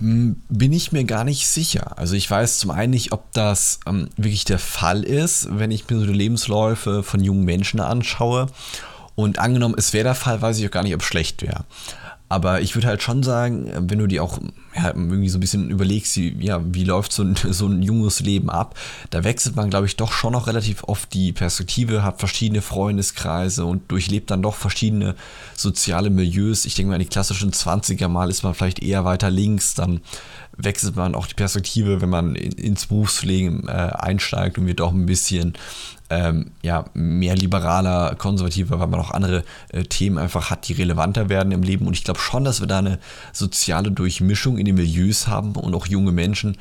Hm, 0.00 0.42
bin 0.49 0.73
ich 0.73 0.92
mir 0.92 1.04
gar 1.04 1.25
nicht 1.25 1.47
sicher. 1.47 1.97
Also 1.99 2.14
ich 2.14 2.30
weiß 2.30 2.59
zum 2.59 2.71
einen 2.71 2.90
nicht, 2.90 3.12
ob 3.12 3.33
das 3.33 3.80
ähm, 3.87 4.09
wirklich 4.16 4.45
der 4.45 4.59
Fall 4.59 5.02
ist, 5.04 5.49
wenn 5.50 5.71
ich 5.71 5.88
mir 5.88 5.99
so 5.99 6.06
die 6.06 6.12
Lebensläufe 6.12 7.02
von 7.02 7.23
jungen 7.23 7.45
Menschen 7.45 7.80
anschaue. 7.80 8.47
Und 9.14 9.38
angenommen, 9.38 9.76
es 9.78 9.95
wäre 9.95 10.04
der 10.04 10.14
Fall, 10.14 10.42
weiß 10.42 10.59
ich 10.59 10.66
auch 10.66 10.71
gar 10.71 10.83
nicht, 10.83 10.95
ob 10.95 11.00
es 11.00 11.06
schlecht 11.06 11.40
wäre. 11.40 11.64
Aber 12.28 12.61
ich 12.61 12.75
würde 12.75 12.88
halt 12.88 13.02
schon 13.02 13.23
sagen, 13.23 13.71
wenn 13.88 14.00
du 14.00 14.09
dir 14.09 14.25
auch 14.25 14.38
ja, 14.75 14.88
irgendwie 14.88 15.28
so 15.28 15.38
ein 15.38 15.40
bisschen 15.40 15.71
überlegst, 15.71 16.16
wie, 16.16 16.37
ja, 16.45 16.61
wie 16.64 16.83
läuft 16.83 17.12
so 17.12 17.23
ein, 17.23 17.37
so 17.50 17.66
ein 17.66 17.83
junges 17.83 18.21
Leben 18.21 18.50
ab, 18.50 18.76
da 19.11 19.23
wechselt 19.23 19.54
man, 19.54 19.71
glaube 19.71 19.87
ich, 19.87 19.97
doch 19.97 20.12
schon 20.12 20.33
noch 20.33 20.49
relativ 20.49 20.83
oft 20.85 21.14
die 21.14 21.33
Perspektive, 21.33 22.02
hat 22.02 22.18
verschiedene 22.18 22.62
Freundeskreise 22.62 23.64
und 23.64 23.90
durchlebt 23.90 24.30
dann 24.30 24.42
doch 24.42 24.56
verschiedene 24.56 25.14
soziale 25.54 26.11
Milieus. 26.11 26.64
Ich 26.64 26.75
denke 26.75 26.90
mal, 26.90 26.97
in 26.97 27.02
die 27.02 27.09
klassischen 27.09 27.52
20er 27.52 28.09
Mal 28.09 28.28
ist 28.28 28.42
man 28.42 28.54
vielleicht 28.54 28.83
eher 28.83 29.04
weiter 29.04 29.30
links, 29.30 29.75
dann 29.75 30.00
wechselt 30.56 30.96
man 30.96 31.14
auch 31.14 31.26
die 31.26 31.34
Perspektive, 31.34 32.00
wenn 32.00 32.08
man 32.08 32.34
ins 32.34 32.86
Berufsleben 32.86 33.68
äh, 33.68 33.72
einsteigt 33.72 34.58
und 34.58 34.66
wird 34.66 34.80
auch 34.80 34.92
ein 34.92 35.06
bisschen 35.06 35.54
ähm, 36.08 36.52
ja, 36.62 36.84
mehr 36.94 37.34
liberaler, 37.34 38.14
konservativer, 38.14 38.78
weil 38.78 38.86
man 38.86 39.00
auch 39.00 39.10
andere 39.10 39.44
äh, 39.72 39.82
Themen 39.82 40.18
einfach 40.18 40.50
hat, 40.50 40.68
die 40.68 40.75
relevanter 40.75 41.28
werden 41.28 41.52
im 41.52 41.62
Leben. 41.62 41.86
Und 41.86 41.94
ich 41.94 42.04
glaube 42.04 42.20
schon, 42.20 42.44
dass 42.44 42.60
wir 42.60 42.68
da 42.68 42.78
eine 42.78 42.98
soziale 43.32 43.90
Durchmischung 43.90 44.56
in 44.58 44.66
den 44.66 44.76
Milieus 44.76 45.26
haben 45.26 45.56
und 45.56 45.75
auch 45.75 45.86
junge 45.86 46.12
Menschen 46.12 46.56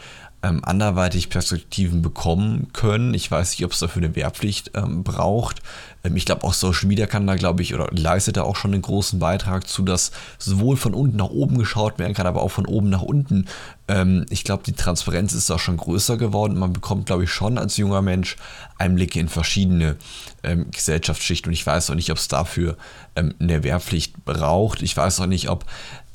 ähm, 0.46 0.64
anderweitig 0.64 1.30
Perspektiven 1.30 2.04
bekommen 2.04 2.68
können. 2.72 3.16
Ich 3.16 3.32
weiß 3.32 3.52
nicht, 3.52 3.66
ob 3.66 3.72
es 3.72 3.80
dafür 3.80 4.04
eine 4.04 4.16
Wehrpflicht 4.16 4.72
ähm, 4.76 5.04
braucht. 5.04 5.62
Ähm, 6.04 6.16
ich 6.16 6.26
glaube, 6.26 6.44
auch 6.44 6.54
Social 6.54 6.88
Media 6.88 7.08
kann 7.08 7.26
da, 7.26 7.36
glaube 7.36 7.64
ich, 7.64 7.74
oder 7.74 7.90
leistet 7.92 8.38
da 8.38 8.44
auch 8.44 8.56
schon 8.56 8.74
einen 8.74 8.84
großen 8.84 9.18
Beitrag 9.18 9.68
zu, 9.68 9.82
dass 9.84 10.12
sowohl 10.38 10.78
von 10.78 10.94
unten 10.94 11.18
nach 11.18 11.30
oben 11.30 11.58
geschaut 11.58 11.98
werden 11.98 12.14
kann, 12.14 12.28
aber 12.28 12.44
auch 12.44 12.52
von 12.52 12.68
oben 12.68 12.90
nach 12.90 13.02
unten. 13.02 13.48
Ähm, 13.88 14.28
ich 14.30 14.44
glaube, 14.44 14.62
die 14.64 14.74
Transparenz 14.74 15.34
ist 15.34 15.50
da 15.50 15.58
schon 15.58 15.78
größer 15.78 16.18
geworden. 16.18 16.60
Man 16.60 16.74
bekommt, 16.74 17.08
glaube 17.08 17.24
ich, 17.24 17.32
schon 17.32 17.58
als 17.58 17.78
junger 17.78 18.04
Mensch 18.04 18.36
Einblicke 18.78 19.20
in 19.20 19.30
verschiedene 19.30 19.96
ähm, 20.44 20.70
Gesellschaftsschichten. 20.70 21.50
Und 21.50 21.54
ich 21.54 21.66
weiß 21.66 21.90
auch 21.90 21.96
nicht, 21.96 22.12
ob 22.12 22.18
es 22.18 22.28
dafür 22.28 22.78
ähm, 23.16 23.34
eine 23.40 23.64
Wehrpflicht 23.64 24.26
braucht. 24.26 24.84
Ich 24.84 24.96
weiß 24.96 25.22
auch 25.22 25.26
nicht, 25.26 25.50
ob 25.50 25.66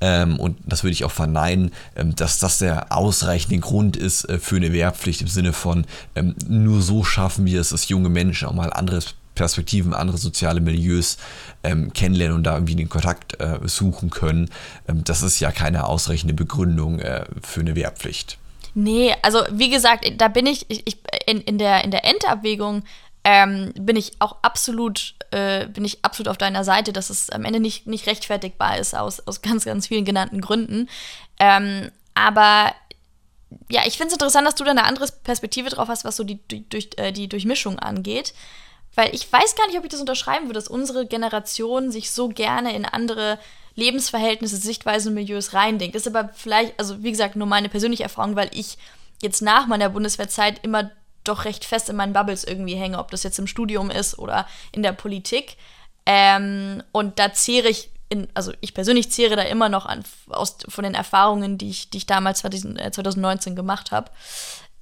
ähm, 0.00 0.38
und 0.38 0.58
das 0.64 0.82
würde 0.82 0.92
ich 0.92 1.04
auch 1.04 1.10
verneinen, 1.10 1.72
ähm, 1.96 2.14
dass 2.16 2.38
das 2.38 2.58
der 2.58 2.92
ausreichende 2.92 3.58
Grund 3.58 3.96
ist 3.96 4.24
äh, 4.24 4.38
für 4.38 4.56
eine 4.56 4.72
Wehrpflicht 4.72 5.20
im 5.20 5.28
Sinne 5.28 5.52
von 5.52 5.86
ähm, 6.14 6.34
nur 6.48 6.82
so 6.82 7.04
schaffen 7.04 7.46
wir 7.46 7.60
es, 7.60 7.70
dass 7.70 7.88
junge 7.88 8.08
Menschen 8.08 8.48
auch 8.48 8.54
mal 8.54 8.72
anderes 8.72 9.14
Perspektiven, 9.34 9.94
andere 9.94 10.18
soziale 10.18 10.60
Milieus 10.60 11.16
ähm, 11.62 11.92
kennenlernen 11.92 12.36
und 12.36 12.44
da 12.44 12.54
irgendwie 12.54 12.76
den 12.76 12.88
Kontakt 12.88 13.40
äh, 13.40 13.58
suchen 13.64 14.10
können. 14.10 14.50
Ähm, 14.88 15.04
das 15.04 15.22
ist 15.22 15.40
ja 15.40 15.50
keine 15.50 15.86
ausreichende 15.86 16.34
Begründung 16.34 16.98
äh, 16.98 17.24
für 17.42 17.60
eine 17.60 17.74
Wehrpflicht. 17.74 18.38
Nee, 18.74 19.14
also 19.22 19.40
wie 19.50 19.70
gesagt, 19.70 20.10
da 20.18 20.28
bin 20.28 20.46
ich, 20.46 20.66
ich, 20.68 20.86
ich 20.86 20.98
in, 21.26 21.40
in, 21.40 21.58
der, 21.58 21.84
in 21.84 21.90
der 21.90 22.04
Endabwägung 22.04 22.82
ähm, 23.24 23.72
bin 23.78 23.96
ich 23.96 24.12
auch 24.18 24.36
absolut, 24.42 25.14
äh, 25.30 25.66
bin 25.66 25.84
ich 25.84 26.04
absolut 26.04 26.28
auf 26.28 26.38
deiner 26.38 26.64
Seite, 26.64 26.92
dass 26.92 27.10
es 27.10 27.30
am 27.30 27.44
Ende 27.44 27.60
nicht, 27.60 27.86
nicht 27.86 28.06
rechtfertigbar 28.06 28.78
ist, 28.78 28.94
aus, 28.94 29.26
aus 29.26 29.42
ganz, 29.42 29.64
ganz 29.64 29.86
vielen 29.86 30.04
genannten 30.04 30.40
Gründen. 30.40 30.88
Ähm, 31.38 31.90
aber 32.14 32.74
ja, 33.68 33.82
ich 33.86 33.96
finde 33.96 34.08
es 34.08 34.14
interessant, 34.14 34.46
dass 34.46 34.54
du 34.54 34.64
da 34.64 34.70
eine 34.70 34.84
andere 34.84 35.06
Perspektive 35.24 35.70
drauf 35.70 35.88
hast, 35.88 36.04
was 36.04 36.16
so 36.16 36.24
die, 36.24 36.36
die, 36.48 36.68
durch, 36.68 36.90
äh, 36.96 37.12
die 37.12 37.28
Durchmischung 37.28 37.78
angeht. 37.78 38.34
Weil 38.94 39.14
ich 39.14 39.32
weiß 39.32 39.54
gar 39.54 39.66
nicht, 39.68 39.78
ob 39.78 39.84
ich 39.84 39.90
das 39.90 40.00
unterschreiben 40.00 40.46
würde, 40.46 40.54
dass 40.54 40.68
unsere 40.68 41.06
Generation 41.06 41.92
sich 41.92 42.10
so 42.10 42.28
gerne 42.28 42.74
in 42.74 42.84
andere 42.84 43.38
Lebensverhältnisse, 43.76 44.56
Sichtweisen 44.56 45.10
und 45.10 45.14
Milieus 45.14 45.54
reindenkt. 45.54 45.94
Das 45.94 46.06
ist 46.06 46.14
aber 46.14 46.30
vielleicht, 46.34 46.78
also 46.78 47.02
wie 47.02 47.10
gesagt, 47.10 47.36
nur 47.36 47.46
meine 47.46 47.68
persönliche 47.68 48.02
Erfahrung, 48.02 48.34
weil 48.34 48.50
ich 48.52 48.78
jetzt 49.22 49.42
nach 49.42 49.66
meiner 49.66 49.90
Bundeswehrzeit 49.90 50.64
immer 50.64 50.90
doch 51.24 51.44
recht 51.44 51.64
fest 51.64 51.88
in 51.88 51.96
meinen 51.96 52.12
Bubbles 52.12 52.44
irgendwie 52.44 52.74
hänge, 52.74 52.98
ob 52.98 53.10
das 53.10 53.22
jetzt 53.22 53.38
im 53.38 53.46
Studium 53.46 53.90
ist 53.90 54.18
oder 54.18 54.46
in 54.72 54.82
der 54.82 54.92
Politik. 54.92 55.56
Ähm, 56.06 56.82
und 56.92 57.18
da 57.18 57.32
zehre 57.32 57.68
ich, 57.68 57.90
in, 58.08 58.28
also 58.34 58.52
ich 58.60 58.74
persönlich 58.74 59.10
zehre 59.10 59.36
da 59.36 59.42
immer 59.42 59.68
noch 59.68 59.86
an, 59.86 60.02
aus, 60.28 60.56
von 60.68 60.84
den 60.84 60.94
Erfahrungen, 60.94 61.58
die 61.58 61.70
ich, 61.70 61.90
die 61.90 61.98
ich 61.98 62.06
damals 62.06 62.40
2019 62.40 63.52
äh, 63.52 63.56
gemacht 63.56 63.92
habe. 63.92 64.10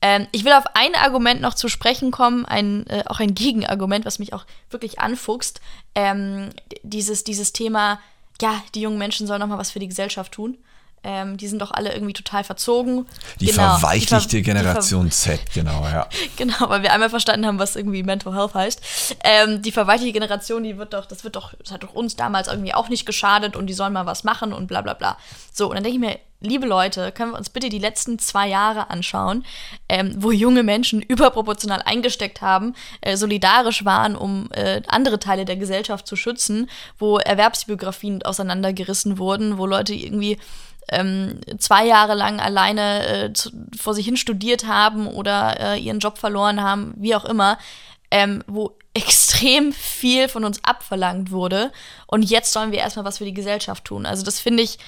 Ähm, 0.00 0.28
ich 0.30 0.44
will 0.44 0.52
auf 0.52 0.64
ein 0.74 0.94
Argument 0.94 1.40
noch 1.40 1.54
zu 1.54 1.68
sprechen 1.68 2.10
kommen, 2.10 2.44
ein, 2.44 2.86
äh, 2.86 3.02
auch 3.06 3.18
ein 3.20 3.34
Gegenargument, 3.34 4.04
was 4.04 4.18
mich 4.18 4.32
auch 4.32 4.46
wirklich 4.70 5.00
anfuchst. 5.00 5.60
Ähm, 5.94 6.50
dieses, 6.82 7.24
dieses 7.24 7.52
Thema, 7.52 8.00
ja, 8.40 8.62
die 8.74 8.80
jungen 8.80 8.98
Menschen 8.98 9.26
sollen 9.26 9.40
noch 9.40 9.48
mal 9.48 9.58
was 9.58 9.72
für 9.72 9.80
die 9.80 9.88
Gesellschaft 9.88 10.32
tun. 10.32 10.56
Ähm, 11.04 11.36
die 11.36 11.46
sind 11.46 11.60
doch 11.60 11.70
alle 11.70 11.92
irgendwie 11.92 12.12
total 12.12 12.44
verzogen. 12.44 13.06
Die 13.40 13.46
genau, 13.46 13.76
verweichlichte 13.76 14.36
die 14.36 14.44
Ver 14.44 14.54
Generation 14.54 15.04
die 15.04 15.10
Ver 15.10 15.36
Z, 15.36 15.52
genau, 15.54 15.84
ja. 15.84 16.08
genau, 16.36 16.68
weil 16.68 16.82
wir 16.82 16.92
einmal 16.92 17.10
verstanden 17.10 17.46
haben, 17.46 17.58
was 17.58 17.76
irgendwie 17.76 18.02
Mental 18.02 18.34
Health 18.34 18.54
heißt. 18.54 19.16
Ähm, 19.24 19.62
die 19.62 19.72
verweichlichte 19.72 20.12
Generation, 20.12 20.64
die 20.64 20.76
wird 20.76 20.94
doch, 20.94 21.06
das 21.06 21.24
wird 21.24 21.36
doch, 21.36 21.54
das 21.54 21.72
hat 21.72 21.82
doch 21.82 21.94
uns 21.94 22.16
damals 22.16 22.48
irgendwie 22.48 22.74
auch 22.74 22.88
nicht 22.88 23.06
geschadet 23.06 23.56
und 23.56 23.66
die 23.66 23.74
sollen 23.74 23.92
mal 23.92 24.06
was 24.06 24.24
machen 24.24 24.52
und 24.52 24.66
bla 24.66 24.80
bla 24.80 24.94
bla. 24.94 25.16
So, 25.52 25.68
und 25.68 25.76
dann 25.76 25.84
denke 25.84 25.96
ich 25.96 26.00
mir, 26.00 26.18
liebe 26.40 26.66
Leute, 26.66 27.12
können 27.12 27.32
wir 27.32 27.38
uns 27.38 27.50
bitte 27.50 27.68
die 27.68 27.78
letzten 27.78 28.18
zwei 28.18 28.48
Jahre 28.48 28.90
anschauen, 28.90 29.44
ähm, 29.88 30.14
wo 30.18 30.30
junge 30.30 30.62
Menschen 30.62 31.02
überproportional 31.02 31.82
eingesteckt 31.84 32.40
haben, 32.40 32.74
äh, 33.00 33.16
solidarisch 33.16 33.84
waren, 33.84 34.16
um 34.16 34.48
äh, 34.52 34.82
andere 34.88 35.18
Teile 35.18 35.44
der 35.44 35.56
Gesellschaft 35.56 36.06
zu 36.06 36.16
schützen, 36.16 36.70
wo 36.98 37.18
Erwerbsbiografien 37.18 38.22
auseinandergerissen 38.22 39.18
wurden, 39.18 39.58
wo 39.58 39.66
Leute 39.66 39.94
irgendwie 39.94 40.38
ähm, 40.90 41.40
zwei 41.58 41.86
Jahre 41.86 42.14
lang 42.14 42.40
alleine 42.40 43.06
äh, 43.06 43.32
zu, 43.32 43.50
vor 43.78 43.94
sich 43.94 44.06
hin 44.06 44.16
studiert 44.16 44.66
haben 44.66 45.06
oder 45.06 45.74
äh, 45.74 45.78
ihren 45.78 45.98
Job 45.98 46.18
verloren 46.18 46.62
haben, 46.62 46.94
wie 46.96 47.14
auch 47.14 47.24
immer, 47.24 47.58
ähm, 48.10 48.42
wo 48.46 48.78
extrem 48.94 49.72
viel 49.72 50.28
von 50.28 50.44
uns 50.44 50.64
abverlangt 50.64 51.30
wurde. 51.30 51.72
Und 52.06 52.22
jetzt 52.22 52.52
sollen 52.52 52.72
wir 52.72 52.78
erstmal 52.78 53.04
was 53.04 53.18
für 53.18 53.26
die 53.26 53.34
Gesellschaft 53.34 53.84
tun. 53.84 54.06
Also 54.06 54.24
das 54.24 54.40
finde 54.40 54.62
ich, 54.62 54.78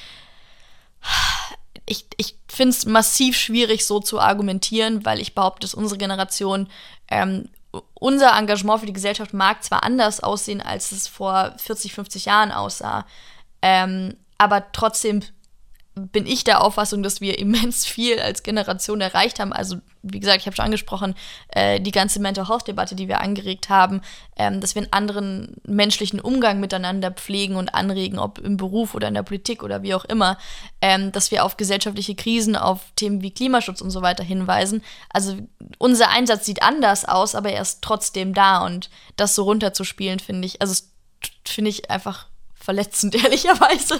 ich, 1.90 2.06
ich 2.18 2.36
finde 2.46 2.70
es 2.70 2.86
massiv 2.86 3.36
schwierig, 3.36 3.84
so 3.84 3.98
zu 3.98 4.20
argumentieren, 4.20 5.04
weil 5.04 5.18
ich 5.18 5.34
behaupte, 5.34 5.62
dass 5.62 5.74
unsere 5.74 5.98
Generation, 5.98 6.68
ähm, 7.08 7.48
unser 7.94 8.38
Engagement 8.38 8.78
für 8.78 8.86
die 8.86 8.92
Gesellschaft 8.92 9.34
mag 9.34 9.64
zwar 9.64 9.82
anders 9.82 10.20
aussehen, 10.20 10.60
als 10.60 10.92
es 10.92 11.08
vor 11.08 11.52
40, 11.58 11.92
50 11.92 12.26
Jahren 12.26 12.52
aussah, 12.52 13.06
ähm, 13.60 14.16
aber 14.38 14.70
trotzdem 14.70 15.22
bin 15.94 16.26
ich 16.26 16.44
der 16.44 16.62
Auffassung, 16.62 17.02
dass 17.02 17.20
wir 17.20 17.38
immens 17.40 17.86
viel 17.86 18.20
als 18.20 18.42
Generation 18.42 19.00
erreicht 19.00 19.40
haben. 19.40 19.52
Also, 19.52 19.76
wie 20.02 20.20
gesagt, 20.20 20.40
ich 20.40 20.46
habe 20.46 20.56
schon 20.56 20.64
angesprochen, 20.64 21.14
äh, 21.48 21.80
die 21.80 21.90
ganze 21.90 22.20
Mental 22.20 22.48
Health-Debatte, 22.48 22.94
die 22.94 23.08
wir 23.08 23.20
angeregt 23.20 23.68
haben, 23.68 24.00
ähm, 24.36 24.60
dass 24.60 24.74
wir 24.74 24.82
einen 24.82 24.92
anderen 24.92 25.56
menschlichen 25.64 26.20
Umgang 26.20 26.60
miteinander 26.60 27.10
pflegen 27.10 27.56
und 27.56 27.74
anregen, 27.74 28.18
ob 28.18 28.38
im 28.38 28.56
Beruf 28.56 28.94
oder 28.94 29.08
in 29.08 29.14
der 29.14 29.22
Politik 29.22 29.62
oder 29.62 29.82
wie 29.82 29.94
auch 29.94 30.04
immer, 30.04 30.38
ähm, 30.80 31.12
dass 31.12 31.30
wir 31.30 31.44
auf 31.44 31.56
gesellschaftliche 31.56 32.14
Krisen, 32.14 32.56
auf 32.56 32.80
Themen 32.96 33.22
wie 33.22 33.32
Klimaschutz 33.32 33.80
und 33.80 33.90
so 33.90 34.02
weiter 34.02 34.24
hinweisen. 34.24 34.82
Also, 35.10 35.36
unser 35.78 36.10
Einsatz 36.10 36.46
sieht 36.46 36.62
anders 36.62 37.04
aus, 37.04 37.34
aber 37.34 37.50
er 37.50 37.62
ist 37.62 37.82
trotzdem 37.82 38.32
da 38.32 38.64
und 38.64 38.90
das 39.16 39.34
so 39.34 39.42
runterzuspielen, 39.42 40.20
finde 40.20 40.46
ich, 40.46 40.62
also, 40.62 40.82
finde 41.44 41.70
ich 41.70 41.90
einfach 41.90 42.29
verletzend, 42.60 43.14
ehrlicherweise. 43.24 43.98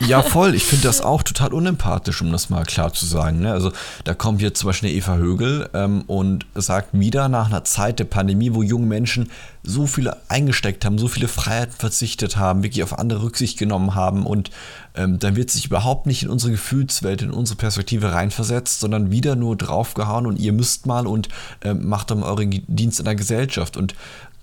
Ja, 0.00 0.22
voll. 0.22 0.54
Ich 0.54 0.64
finde 0.64 0.84
das 0.84 1.00
auch 1.00 1.22
total 1.22 1.52
unempathisch, 1.52 2.20
um 2.20 2.30
das 2.30 2.50
mal 2.50 2.64
klar 2.64 2.92
zu 2.92 3.06
sagen. 3.06 3.40
Ne? 3.40 3.52
Also 3.52 3.72
da 4.04 4.14
kommt 4.14 4.42
jetzt 4.42 4.60
zum 4.60 4.68
Beispiel 4.68 4.90
Eva 4.90 5.16
Högel 5.16 5.68
ähm, 5.74 6.02
und 6.06 6.46
sagt 6.54 6.90
wieder 6.92 7.28
nach 7.28 7.46
einer 7.46 7.64
Zeit 7.64 7.98
der 7.98 8.04
Pandemie, 8.04 8.54
wo 8.54 8.62
junge 8.62 8.86
Menschen 8.86 9.30
so 9.64 9.86
viele 9.86 10.16
eingesteckt 10.28 10.84
haben, 10.84 10.98
so 10.98 11.08
viele 11.08 11.28
Freiheiten 11.28 11.74
verzichtet 11.76 12.36
haben, 12.36 12.62
wirklich 12.62 12.82
auf 12.82 12.98
andere 12.98 13.22
Rücksicht 13.22 13.58
genommen 13.58 13.94
haben 13.94 14.26
und 14.26 14.50
ähm, 14.94 15.18
dann 15.18 15.36
wird 15.36 15.50
sich 15.50 15.66
überhaupt 15.66 16.06
nicht 16.06 16.24
in 16.24 16.28
unsere 16.28 16.52
Gefühlswelt, 16.52 17.22
in 17.22 17.30
unsere 17.30 17.56
Perspektive 17.56 18.12
reinversetzt, 18.12 18.80
sondern 18.80 19.10
wieder 19.10 19.36
nur 19.36 19.56
draufgehauen 19.56 20.26
und 20.26 20.38
ihr 20.38 20.52
müsst 20.52 20.86
mal 20.86 21.06
und 21.06 21.28
ähm, 21.62 21.88
macht 21.88 22.10
dann 22.10 22.22
euren 22.22 22.50
Dienst 22.66 22.98
in 22.98 23.04
der 23.04 23.14
Gesellschaft. 23.14 23.76
Und 23.76 23.94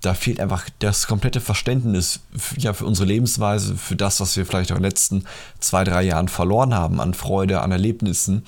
da 0.02 0.14
fehlt 0.14 0.40
einfach 0.40 0.70
das 0.80 1.08
komplette 1.08 1.42
Verständnis 1.42 2.22
ja, 2.58 2.74
für 2.74 2.86
unsere 2.86 3.08
Lebensweise, 3.08 3.76
für 3.76 3.96
das, 3.96 4.20
was 4.20 4.38
wir 4.38 4.46
vielleicht 4.46 4.72
auch 4.72 4.78
in 4.78 4.84
den 4.84 4.90
letzten 4.90 5.26
zwei, 5.60 5.84
drei 5.84 6.04
Jahren 6.04 6.28
verloren 6.28 6.74
haben 6.74 7.02
an 7.02 7.14
Freude, 7.14 7.62
an 7.62 7.72
Erlebnissen. 7.72 8.46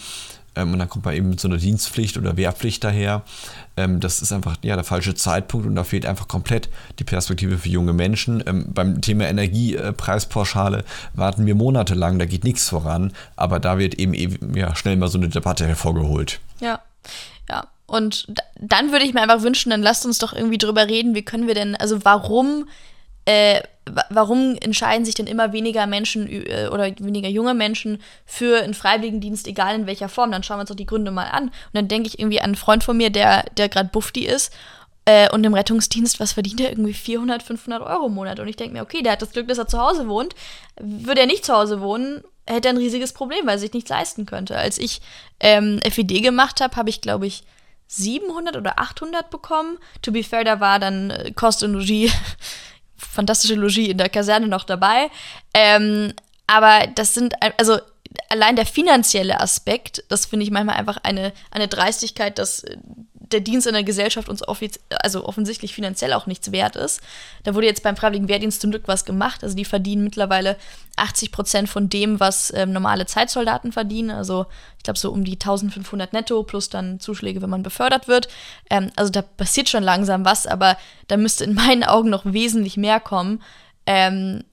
Ähm, 0.55 0.73
und 0.73 0.79
dann 0.79 0.89
kommt 0.89 1.05
man 1.05 1.15
eben 1.15 1.29
mit 1.29 1.39
so 1.39 1.47
einer 1.47 1.57
Dienstpflicht 1.57 2.17
oder 2.17 2.37
Wehrpflicht 2.37 2.83
daher. 2.83 3.23
Ähm, 3.77 3.99
das 3.99 4.21
ist 4.21 4.31
einfach 4.31 4.57
ja, 4.61 4.75
der 4.75 4.83
falsche 4.83 5.15
Zeitpunkt 5.15 5.65
und 5.65 5.75
da 5.75 5.83
fehlt 5.83 6.05
einfach 6.05 6.27
komplett 6.27 6.69
die 6.99 7.03
Perspektive 7.03 7.57
für 7.57 7.69
junge 7.69 7.93
Menschen. 7.93 8.43
Ähm, 8.45 8.65
beim 8.73 9.01
Thema 9.01 9.27
Energiepreispauschale 9.27 10.83
warten 11.13 11.45
wir 11.45 11.55
monatelang, 11.55 12.19
da 12.19 12.25
geht 12.25 12.43
nichts 12.43 12.69
voran, 12.69 13.13
aber 13.35 13.59
da 13.59 13.77
wird 13.77 13.95
eben, 13.95 14.13
eben 14.13 14.55
ja, 14.55 14.75
schnell 14.75 14.97
mal 14.97 15.07
so 15.09 15.17
eine 15.17 15.29
Debatte 15.29 15.65
hervorgeholt. 15.67 16.39
Ja, 16.59 16.81
ja. 17.49 17.67
Und 17.91 18.25
dann 18.57 18.93
würde 18.93 19.03
ich 19.03 19.13
mir 19.13 19.21
einfach 19.21 19.41
wünschen, 19.41 19.69
dann 19.69 19.81
lasst 19.81 20.05
uns 20.05 20.17
doch 20.17 20.31
irgendwie 20.31 20.57
drüber 20.57 20.87
reden, 20.87 21.13
wie 21.13 21.23
können 21.23 21.45
wir 21.45 21.55
denn, 21.55 21.75
also 21.75 22.05
warum, 22.05 22.69
äh, 23.25 23.59
warum 24.09 24.55
entscheiden 24.61 25.03
sich 25.03 25.13
denn 25.13 25.27
immer 25.27 25.51
weniger 25.51 25.85
Menschen 25.87 26.25
äh, 26.29 26.69
oder 26.71 26.85
weniger 26.99 27.27
junge 27.27 27.53
Menschen 27.53 28.01
für 28.25 28.63
einen 28.63 28.73
Freiwilligendienst, 28.73 29.45
egal 29.45 29.75
in 29.75 29.87
welcher 29.87 30.07
Form? 30.07 30.31
Dann 30.31 30.41
schauen 30.41 30.55
wir 30.55 30.61
uns 30.61 30.69
doch 30.69 30.75
die 30.77 30.85
Gründe 30.85 31.11
mal 31.11 31.31
an. 31.31 31.47
Und 31.47 31.53
dann 31.73 31.89
denke 31.89 32.07
ich 32.07 32.17
irgendwie 32.17 32.39
an 32.39 32.45
einen 32.45 32.55
Freund 32.55 32.85
von 32.85 32.95
mir, 32.95 33.09
der, 33.09 33.43
der 33.57 33.67
gerade 33.67 33.89
Bufti 33.89 34.25
ist 34.25 34.53
äh, 35.03 35.29
und 35.29 35.43
im 35.43 35.53
Rettungsdienst, 35.53 36.21
was 36.21 36.31
verdient 36.31 36.61
er? 36.61 36.69
Irgendwie 36.69 36.93
400, 36.93 37.43
500 37.43 37.81
Euro 37.81 38.05
im 38.05 38.13
Monat. 38.13 38.39
Und 38.39 38.47
ich 38.47 38.55
denke 38.55 38.71
mir, 38.71 38.83
okay, 38.83 39.01
der 39.01 39.11
hat 39.11 39.21
das 39.21 39.31
Glück, 39.31 39.49
dass 39.49 39.57
er 39.57 39.67
zu 39.67 39.81
Hause 39.81 40.07
wohnt. 40.07 40.33
Würde 40.79 41.19
er 41.19 41.27
nicht 41.27 41.43
zu 41.43 41.53
Hause 41.53 41.81
wohnen, 41.81 42.23
hätte 42.47 42.69
er 42.69 42.73
ein 42.73 42.77
riesiges 42.77 43.11
Problem, 43.11 43.45
weil 43.47 43.55
er 43.55 43.59
sich 43.59 43.73
nichts 43.73 43.89
leisten 43.89 44.25
könnte. 44.25 44.57
Als 44.57 44.77
ich 44.77 45.01
ähm, 45.41 45.81
FED 45.83 46.23
gemacht 46.23 46.61
habe, 46.61 46.77
habe 46.77 46.89
ich, 46.89 47.01
glaube 47.01 47.27
ich, 47.27 47.43
700 47.91 48.55
oder 48.55 48.79
800 48.79 49.29
bekommen. 49.29 49.77
To 50.01 50.11
be 50.11 50.23
fair, 50.23 50.45
da 50.45 50.59
war 50.61 50.79
dann 50.79 51.09
äh, 51.09 51.31
Kost 51.31 51.61
und 51.61 51.73
Logis, 51.73 52.13
fantastische 52.95 53.55
Logis 53.55 53.89
in 53.89 53.97
der 53.97 54.09
Kaserne 54.09 54.47
noch 54.47 54.63
dabei. 54.63 55.09
Ähm, 55.53 56.13
aber 56.47 56.87
das 56.87 57.13
sind, 57.13 57.35
also 57.57 57.79
allein 58.29 58.55
der 58.55 58.65
finanzielle 58.65 59.39
Aspekt, 59.39 60.03
das 60.09 60.25
finde 60.25 60.45
ich 60.45 60.51
manchmal 60.51 60.75
einfach 60.75 60.97
eine, 61.03 61.33
eine 61.51 61.67
Dreistigkeit, 61.67 62.37
dass 62.37 62.63
äh, 62.63 62.77
der 63.31 63.39
Dienst 63.39 63.65
in 63.65 63.73
der 63.73 63.83
Gesellschaft 63.83 64.27
uns 64.27 64.43
also 64.89 65.25
offensichtlich 65.25 65.73
finanziell 65.73 66.11
auch 66.11 66.25
nichts 66.25 66.51
wert 66.51 66.75
ist. 66.75 67.01
Da 67.43 67.55
wurde 67.55 67.67
jetzt 67.67 67.83
beim 67.83 67.95
Freiwilligen 67.95 68.27
Wehrdienst 68.27 68.59
zum 68.59 68.71
Glück 68.71 68.87
was 68.87 69.05
gemacht. 69.05 69.43
Also 69.43 69.55
die 69.55 69.63
verdienen 69.63 70.03
mittlerweile 70.03 70.57
80 70.97 71.31
Prozent 71.31 71.69
von 71.69 71.87
dem, 71.87 72.19
was 72.19 72.51
ähm, 72.53 72.73
normale 72.73 73.05
Zeitsoldaten 73.05 73.71
verdienen. 73.71 74.11
Also 74.11 74.47
ich 74.77 74.83
glaube 74.83 74.99
so 74.99 75.11
um 75.11 75.23
die 75.23 75.33
1500 75.33 76.11
netto 76.11 76.43
plus 76.43 76.69
dann 76.69 76.99
Zuschläge, 76.99 77.41
wenn 77.41 77.49
man 77.49 77.63
befördert 77.63 78.09
wird. 78.09 78.27
Ähm, 78.69 78.91
also 78.97 79.11
da 79.11 79.21
passiert 79.21 79.69
schon 79.69 79.83
langsam 79.83 80.25
was, 80.25 80.45
aber 80.45 80.77
da 81.07 81.15
müsste 81.15 81.45
in 81.45 81.53
meinen 81.53 81.85
Augen 81.85 82.09
noch 82.09 82.25
wesentlich 82.25 82.75
mehr 82.75 82.99
kommen. 82.99 83.41
Ähm, 83.85 84.43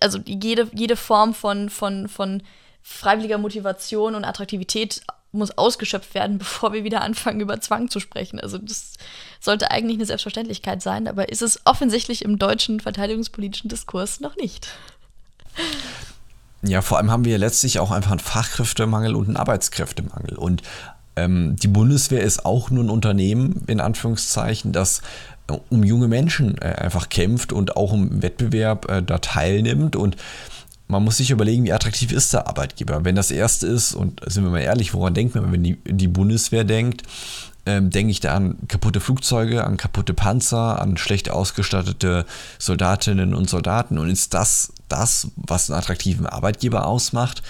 also 0.00 0.18
jede, 0.26 0.68
jede 0.72 0.96
Form 0.96 1.34
von, 1.34 1.70
von, 1.70 2.08
von 2.08 2.42
freiwilliger 2.82 3.38
Motivation 3.38 4.14
und 4.14 4.24
Attraktivität 4.24 5.02
muss 5.32 5.56
ausgeschöpft 5.56 6.14
werden, 6.14 6.38
bevor 6.38 6.72
wir 6.72 6.84
wieder 6.84 7.02
anfangen, 7.02 7.40
über 7.40 7.60
Zwang 7.60 7.88
zu 7.88 8.00
sprechen. 8.00 8.38
Also 8.38 8.58
das 8.58 8.94
sollte 9.40 9.70
eigentlich 9.70 9.96
eine 9.96 10.06
Selbstverständlichkeit 10.06 10.82
sein, 10.82 11.08
aber 11.08 11.30
ist 11.30 11.42
es 11.42 11.60
offensichtlich 11.64 12.24
im 12.24 12.38
deutschen 12.38 12.80
verteidigungspolitischen 12.80 13.68
Diskurs 13.68 14.20
noch 14.20 14.36
nicht. 14.36 14.68
Ja, 16.62 16.80
vor 16.80 16.98
allem 16.98 17.10
haben 17.10 17.24
wir 17.24 17.38
letztlich 17.38 17.80
auch 17.80 17.90
einfach 17.90 18.12
einen 18.12 18.20
Fachkräftemangel 18.20 19.16
und 19.16 19.26
einen 19.26 19.36
Arbeitskräftemangel. 19.36 20.36
Und 20.36 20.62
ähm, 21.16 21.56
die 21.56 21.68
Bundeswehr 21.68 22.22
ist 22.22 22.46
auch 22.46 22.70
nur 22.70 22.84
ein 22.84 22.90
Unternehmen, 22.90 23.64
in 23.66 23.80
Anführungszeichen, 23.80 24.72
das 24.72 25.02
äh, 25.48 25.58
um 25.70 25.82
junge 25.82 26.08
Menschen 26.08 26.56
äh, 26.58 26.66
einfach 26.66 27.08
kämpft 27.08 27.52
und 27.52 27.76
auch 27.76 27.92
im 27.92 28.22
Wettbewerb 28.22 28.88
äh, 28.88 29.02
da 29.02 29.18
teilnimmt. 29.18 29.96
Und 29.96 30.16
man 30.88 31.04
muss 31.04 31.16
sich 31.16 31.30
überlegen, 31.30 31.64
wie 31.64 31.72
attraktiv 31.72 32.12
ist 32.12 32.32
der 32.32 32.46
Arbeitgeber. 32.46 33.04
Wenn 33.04 33.16
das 33.16 33.30
erste 33.30 33.66
ist, 33.66 33.94
und 33.94 34.20
sind 34.26 34.44
wir 34.44 34.50
mal 34.50 34.60
ehrlich, 34.60 34.92
woran 34.94 35.14
denkt 35.14 35.34
man, 35.34 35.50
wenn 35.52 35.64
die, 35.64 35.78
die 35.84 36.08
Bundeswehr 36.08 36.64
denkt, 36.64 37.02
ähm, 37.64 37.90
denke 37.90 38.10
ich 38.10 38.20
da 38.20 38.34
an 38.34 38.56
kaputte 38.68 39.00
Flugzeuge, 39.00 39.64
an 39.64 39.76
kaputte 39.76 40.14
Panzer, 40.14 40.80
an 40.80 40.96
schlecht 40.96 41.30
ausgestattete 41.30 42.26
Soldatinnen 42.58 43.34
und 43.34 43.48
Soldaten. 43.48 43.98
Und 43.98 44.10
ist 44.10 44.34
das 44.34 44.72
das, 44.88 45.28
was 45.36 45.70
einen 45.70 45.78
attraktiven 45.78 46.26
Arbeitgeber 46.26 46.86
ausmacht? 46.86 47.42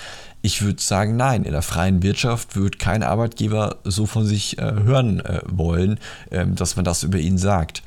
Ich 0.42 0.62
würde 0.62 0.82
sagen, 0.82 1.16
nein. 1.16 1.44
In 1.44 1.52
der 1.52 1.62
freien 1.62 2.02
Wirtschaft 2.02 2.56
wird 2.56 2.78
kein 2.78 3.02
Arbeitgeber 3.02 3.76
so 3.84 4.06
von 4.06 4.26
sich 4.26 4.58
äh, 4.58 4.72
hören 4.84 5.20
äh, 5.20 5.40
wollen, 5.46 5.98
äh, 6.30 6.46
dass 6.46 6.76
man 6.76 6.84
das 6.84 7.04
über 7.04 7.18
ihn 7.18 7.38
sagt. 7.38 7.82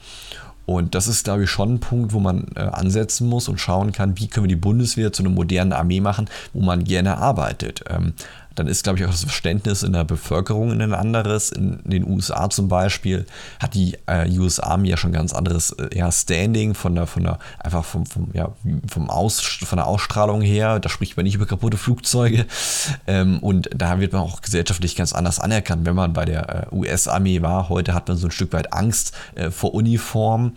Und 0.66 0.96
das 0.96 1.08
ist, 1.08 1.24
glaube 1.24 1.44
ich, 1.44 1.50
schon 1.50 1.76
ein 1.76 1.80
Punkt, 1.80 2.14
wo 2.14 2.20
man 2.20 2.48
äh, 2.56 2.60
ansetzen 2.60 3.28
muss 3.28 3.48
und 3.48 3.60
schauen 3.60 3.92
kann, 3.92 4.18
wie 4.18 4.28
können 4.28 4.46
wir 4.46 4.56
die 4.56 4.56
Bundeswehr 4.56 5.14
zu 5.14 5.24
einer 5.24 5.32
modernen 5.32 5.74
Armee 5.74 6.02
machen, 6.02 6.28
wo 6.54 6.62
man 6.62 6.84
gerne 6.84 7.18
arbeitet. 7.18 7.84
Ähm, 7.90 8.14
dann 8.56 8.68
ist, 8.68 8.84
glaube 8.84 9.00
ich, 9.00 9.06
auch 9.06 9.12
das 9.12 9.24
Verständnis 9.24 9.84
in 9.84 9.94
der 9.94 10.04
Bevölkerung 10.04 10.72
ein 10.72 10.94
anderes. 10.94 11.52
In 11.52 11.80
den 11.84 12.08
USA 12.08 12.50
zum 12.50 12.68
Beispiel 12.68 13.26
hat 13.60 13.74
die 13.74 13.98
äh, 14.08 14.30
US 14.40 14.60
Army 14.60 14.90
ja 14.90 14.98
schon 14.98 15.12
ganz 15.12 15.34
anderes 15.34 15.72
äh, 15.72 15.98
ja, 15.98 16.12
Standing 16.12 16.74
von 16.74 16.96
der, 16.96 17.08
von 17.08 17.24
der, 17.24 17.40
einfach 17.60 17.86
vom, 17.86 18.06
vom, 18.06 18.30
ja, 18.34 18.54
vom 18.90 19.10
Aus, 19.10 19.42
von 19.42 19.78
der 19.78 19.88
Ausstrahlung 19.88 20.42
her. 20.42 20.80
Da 20.80 20.90
spricht 20.90 21.18
man 21.18 21.26
nicht 21.26 21.36
über 21.36 21.46
kaputte 21.46 21.78
Flugzeuge. 21.78 22.46
Ähm, 23.08 23.40
und 23.40 23.70
da 23.76 24.00
wird 24.00 24.14
man 24.14 24.22
auch 24.22 24.42
gesellschaftlich 24.42 24.96
ganz 24.96 25.14
anders 25.14 25.40
anerkannt, 25.40 25.86
wenn 25.86 25.96
man 25.96 26.14
bei 26.14 26.26
der 26.26 26.70
äh, 26.72 26.76
US-Armee 26.76 27.42
war. 27.42 27.70
Heute 27.70 27.94
hat 27.94 28.08
man 28.08 28.18
so 28.18 28.28
ein 28.28 28.32
Stück 28.32 28.54
weit 28.54 28.74
Angst 28.74 29.14
äh, 29.36 29.52
vor 29.52 29.74
Uniform. 29.74 30.54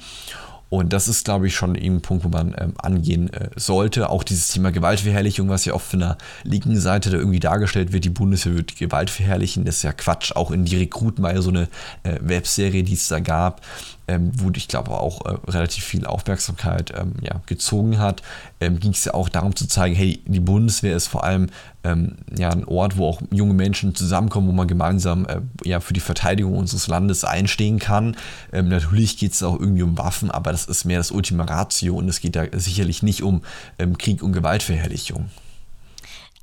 Und 0.71 0.93
das 0.93 1.09
ist, 1.09 1.25
glaube 1.25 1.47
ich, 1.47 1.55
schon 1.55 1.77
ein 1.77 2.03
Punkt, 2.03 2.25
wo 2.25 2.29
man 2.29 2.55
ähm, 2.59 2.75
angehen 2.79 3.33
äh, 3.33 3.49
sollte. 3.57 4.11
Auch 4.11 4.23
dieses 4.23 4.49
Thema 4.49 4.71
Gewaltverherrlichung, 4.71 5.49
was 5.49 5.65
ja 5.65 5.73
oft 5.73 5.91
von 5.91 6.01
der 6.01 6.19
linken 6.43 6.79
Seite 6.79 7.11
da 7.11 7.17
irgendwie 7.17 7.41
dargestellt 7.41 7.93
wird, 7.93 8.05
die 8.05 8.11
Bundeswehr 8.11 8.55
wird 8.55 8.77
Gewalt 8.77 9.09
verherrlichen, 9.09 9.65
das 9.65 9.77
ist 9.77 9.83
ja 9.83 9.93
Quatsch. 9.93 10.33
Auch 10.33 10.51
in 10.51 10.65
die 10.65 10.77
Rekruten 10.77 11.25
war 11.25 11.35
ja 11.35 11.41
so 11.41 11.51
eine 11.51 11.69
äh, 12.03 12.19
Webserie, 12.21 12.83
die 12.83 12.95
es 12.95 13.09
da 13.09 13.21
gab, 13.21 13.63
ähm, 14.09 14.33
wo 14.35 14.51
ich 14.57 14.69
glaube 14.69 14.93
auch 14.93 15.25
äh, 15.27 15.37
relativ 15.51 15.85
viel 15.85 16.07
Aufmerksamkeit 16.07 16.93
ähm, 16.99 17.13
ja, 17.23 17.41
gezogen 17.47 17.99
hat, 17.99 18.23
ähm, 18.61 18.81
ging 18.81 18.93
es 18.93 19.05
ja 19.05 19.15
auch 19.15 19.29
darum 19.29 19.55
zu 19.55 19.69
zeigen, 19.69 19.95
hey, 19.95 20.23
die 20.27 20.41
Bundeswehr 20.41 20.97
ist 20.97 21.07
vor 21.07 21.25
allem 21.25 21.49
ähm, 21.85 22.17
ja, 22.37 22.51
ein 22.51 22.65
Ort, 22.65 22.97
wo 22.97 23.07
auch 23.07 23.21
junge 23.31 23.55
Menschen 23.55 23.95
zusammenkommen, 23.95 24.49
wo 24.49 24.53
man 24.53 24.67
gemeinsam 24.67 25.27
äh, 25.27 25.41
ja, 25.65 25.81
für 25.81 25.93
die 25.93 26.01
Verteidigung 26.01 26.57
unseres 26.57 26.89
Landes 26.89 27.25
einstehen 27.25 27.79
kann. 27.79 28.17
Ähm, 28.53 28.69
natürlich 28.69 29.19
geht 29.19 29.33
es 29.33 29.43
auch 29.43 29.61
irgendwie 29.61 29.83
um 29.83 29.97
Waffen, 29.99 30.31
aber 30.31 30.51
das 30.53 30.65
ist 30.65 30.85
mehr 30.85 30.99
das 30.99 31.11
Ultima 31.11 31.45
Ratio 31.45 31.97
und 31.97 32.09
es 32.09 32.21
geht 32.21 32.35
da 32.35 32.45
sicherlich 32.53 33.03
nicht 33.03 33.23
um 33.23 33.43
ähm, 33.79 33.99
Krieg 33.99 34.23
und 34.23 34.33
Gewaltverherrlichung. 34.33 35.29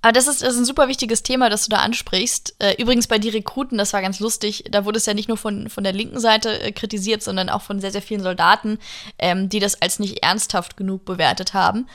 Aber 0.06 0.12
das 0.12 0.28
ist, 0.28 0.44
das 0.44 0.54
ist 0.54 0.60
ein 0.60 0.66
super 0.66 0.88
wichtiges 0.88 1.24
Thema, 1.24 1.50
das 1.50 1.64
du 1.64 1.72
da 1.72 1.78
ansprichst. 1.78 2.58
Äh, 2.60 2.80
übrigens 2.80 3.08
bei 3.08 3.18
die 3.18 3.30
Rekruten, 3.30 3.80
das 3.80 3.92
war 3.92 4.04
ganz 4.04 4.20
lustig, 4.20 4.66
da 4.70 4.86
wurde 4.86 4.98
es 4.98 5.08
ja 5.08 5.16
nicht 5.16 5.30
nur 5.30 5.38
von, 5.38 5.68
von 5.68 5.84
der 5.84 5.94
linken 5.94 6.20
Seite 6.20 6.62
äh, 6.62 6.72
kritisiert, 6.72 7.24
sondern 7.24 7.50
auch 7.50 7.64
von 7.64 7.80
sehr, 7.80 7.92
sehr 7.92 8.04
vielen 8.04 8.22
Soldaten, 8.22 8.78
ähm, 9.18 9.50
die 9.50 9.58
das 9.58 9.82
als 9.82 9.98
nicht 9.98 10.22
ernsthaft 10.22 10.78
genug 10.78 11.06
bewertet 11.06 11.56
haben. 11.56 11.88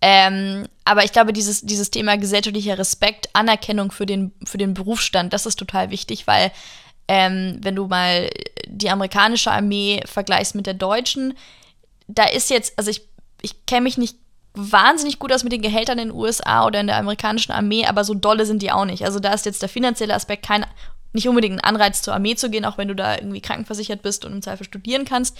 Ähm, 0.00 0.68
aber 0.84 1.02
ich 1.02 1.10
glaube, 1.10 1.32
dieses, 1.32 1.62
dieses 1.62 1.90
Thema 1.90 2.16
gesellschaftlicher 2.16 2.78
Respekt, 2.78 3.30
Anerkennung 3.32 3.90
für 3.90 4.06
den, 4.06 4.30
für 4.44 4.58
den 4.58 4.72
Berufsstand, 4.72 5.32
das 5.32 5.44
ist 5.44 5.58
total 5.58 5.90
wichtig, 5.90 6.28
weil 6.28 6.52
ähm, 7.08 7.58
wenn 7.62 7.74
du 7.74 7.88
mal 7.88 8.30
die 8.68 8.90
amerikanische 8.90 9.50
Armee 9.50 10.02
vergleichst 10.06 10.54
mit 10.54 10.66
der 10.66 10.74
deutschen, 10.74 11.34
da 12.06 12.26
ist 12.26 12.48
jetzt, 12.48 12.78
also 12.78 12.92
ich, 12.92 13.02
ich 13.42 13.66
kenne 13.66 13.82
mich 13.82 13.98
nicht 13.98 14.18
wahnsinnig 14.56 15.18
gut 15.18 15.32
aus 15.32 15.44
mit 15.44 15.52
den 15.52 15.62
Gehältern 15.62 15.98
in 15.98 16.08
den 16.08 16.16
USA 16.16 16.66
oder 16.66 16.80
in 16.80 16.86
der 16.86 16.96
amerikanischen 16.96 17.52
Armee, 17.52 17.86
aber 17.86 18.04
so 18.04 18.14
dolle 18.14 18.46
sind 18.46 18.62
die 18.62 18.72
auch 18.72 18.84
nicht. 18.84 19.04
Also 19.04 19.20
da 19.20 19.32
ist 19.32 19.46
jetzt 19.46 19.62
der 19.62 19.68
finanzielle 19.68 20.14
Aspekt 20.14 20.46
kein, 20.46 20.66
nicht 21.12 21.28
unbedingt 21.28 21.56
ein 21.56 21.64
Anreiz 21.64 22.02
zur 22.02 22.14
Armee 22.14 22.34
zu 22.34 22.50
gehen, 22.50 22.64
auch 22.64 22.78
wenn 22.78 22.88
du 22.88 22.94
da 22.94 23.16
irgendwie 23.16 23.40
krankenversichert 23.40 24.02
bist 24.02 24.24
und 24.24 24.32
im 24.32 24.42
Zweifel 24.42 24.64
studieren 24.64 25.04
kannst, 25.04 25.36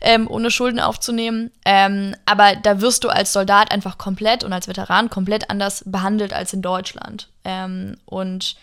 ähm, 0.00 0.28
ohne 0.28 0.50
Schulden 0.50 0.80
aufzunehmen. 0.80 1.50
Ähm, 1.64 2.16
aber 2.26 2.56
da 2.56 2.80
wirst 2.80 3.04
du 3.04 3.08
als 3.08 3.32
Soldat 3.32 3.70
einfach 3.70 3.98
komplett 3.98 4.44
und 4.44 4.52
als 4.52 4.68
Veteran 4.68 5.08
komplett 5.08 5.48
anders 5.50 5.84
behandelt 5.86 6.32
als 6.32 6.52
in 6.52 6.62
Deutschland. 6.62 7.28
Ähm, 7.44 7.96
und 8.06 8.56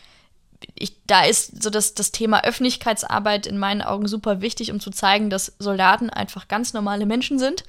ich, 0.76 1.06
da 1.06 1.24
ist 1.24 1.64
so 1.64 1.70
das, 1.70 1.94
das 1.94 2.12
Thema 2.12 2.44
Öffentlichkeitsarbeit 2.44 3.48
in 3.48 3.58
meinen 3.58 3.82
Augen 3.82 4.08
super 4.08 4.42
wichtig, 4.42 4.72
um 4.72 4.80
zu 4.80 4.92
zeigen, 4.92 5.30
dass 5.30 5.54
Soldaten 5.60 6.10
einfach 6.10 6.48
ganz 6.48 6.74
normale 6.74 7.06
Menschen 7.06 7.40
sind, 7.40 7.64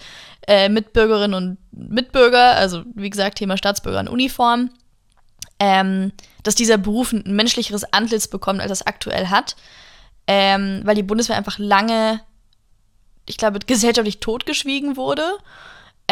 äh, 0.46 0.68
Mitbürgerinnen 0.68 1.34
und 1.34 1.58
Mitbürger, 1.72 2.56
also 2.56 2.82
wie 2.94 3.10
gesagt, 3.10 3.38
Thema 3.38 3.56
Staatsbürger 3.56 4.00
in 4.00 4.08
Uniform, 4.08 4.70
ähm, 5.58 6.12
dass 6.42 6.54
dieser 6.54 6.78
Beruf 6.78 7.12
ein 7.12 7.22
menschlicheres 7.26 7.92
Antlitz 7.92 8.28
bekommt, 8.28 8.60
als 8.60 8.72
es 8.72 8.86
aktuell 8.86 9.28
hat, 9.28 9.56
ähm, 10.26 10.80
weil 10.84 10.96
die 10.96 11.02
Bundeswehr 11.02 11.36
einfach 11.36 11.58
lange, 11.58 12.20
ich 13.26 13.36
glaube, 13.36 13.60
gesellschaftlich 13.60 14.20
totgeschwiegen 14.20 14.96
wurde 14.96 15.22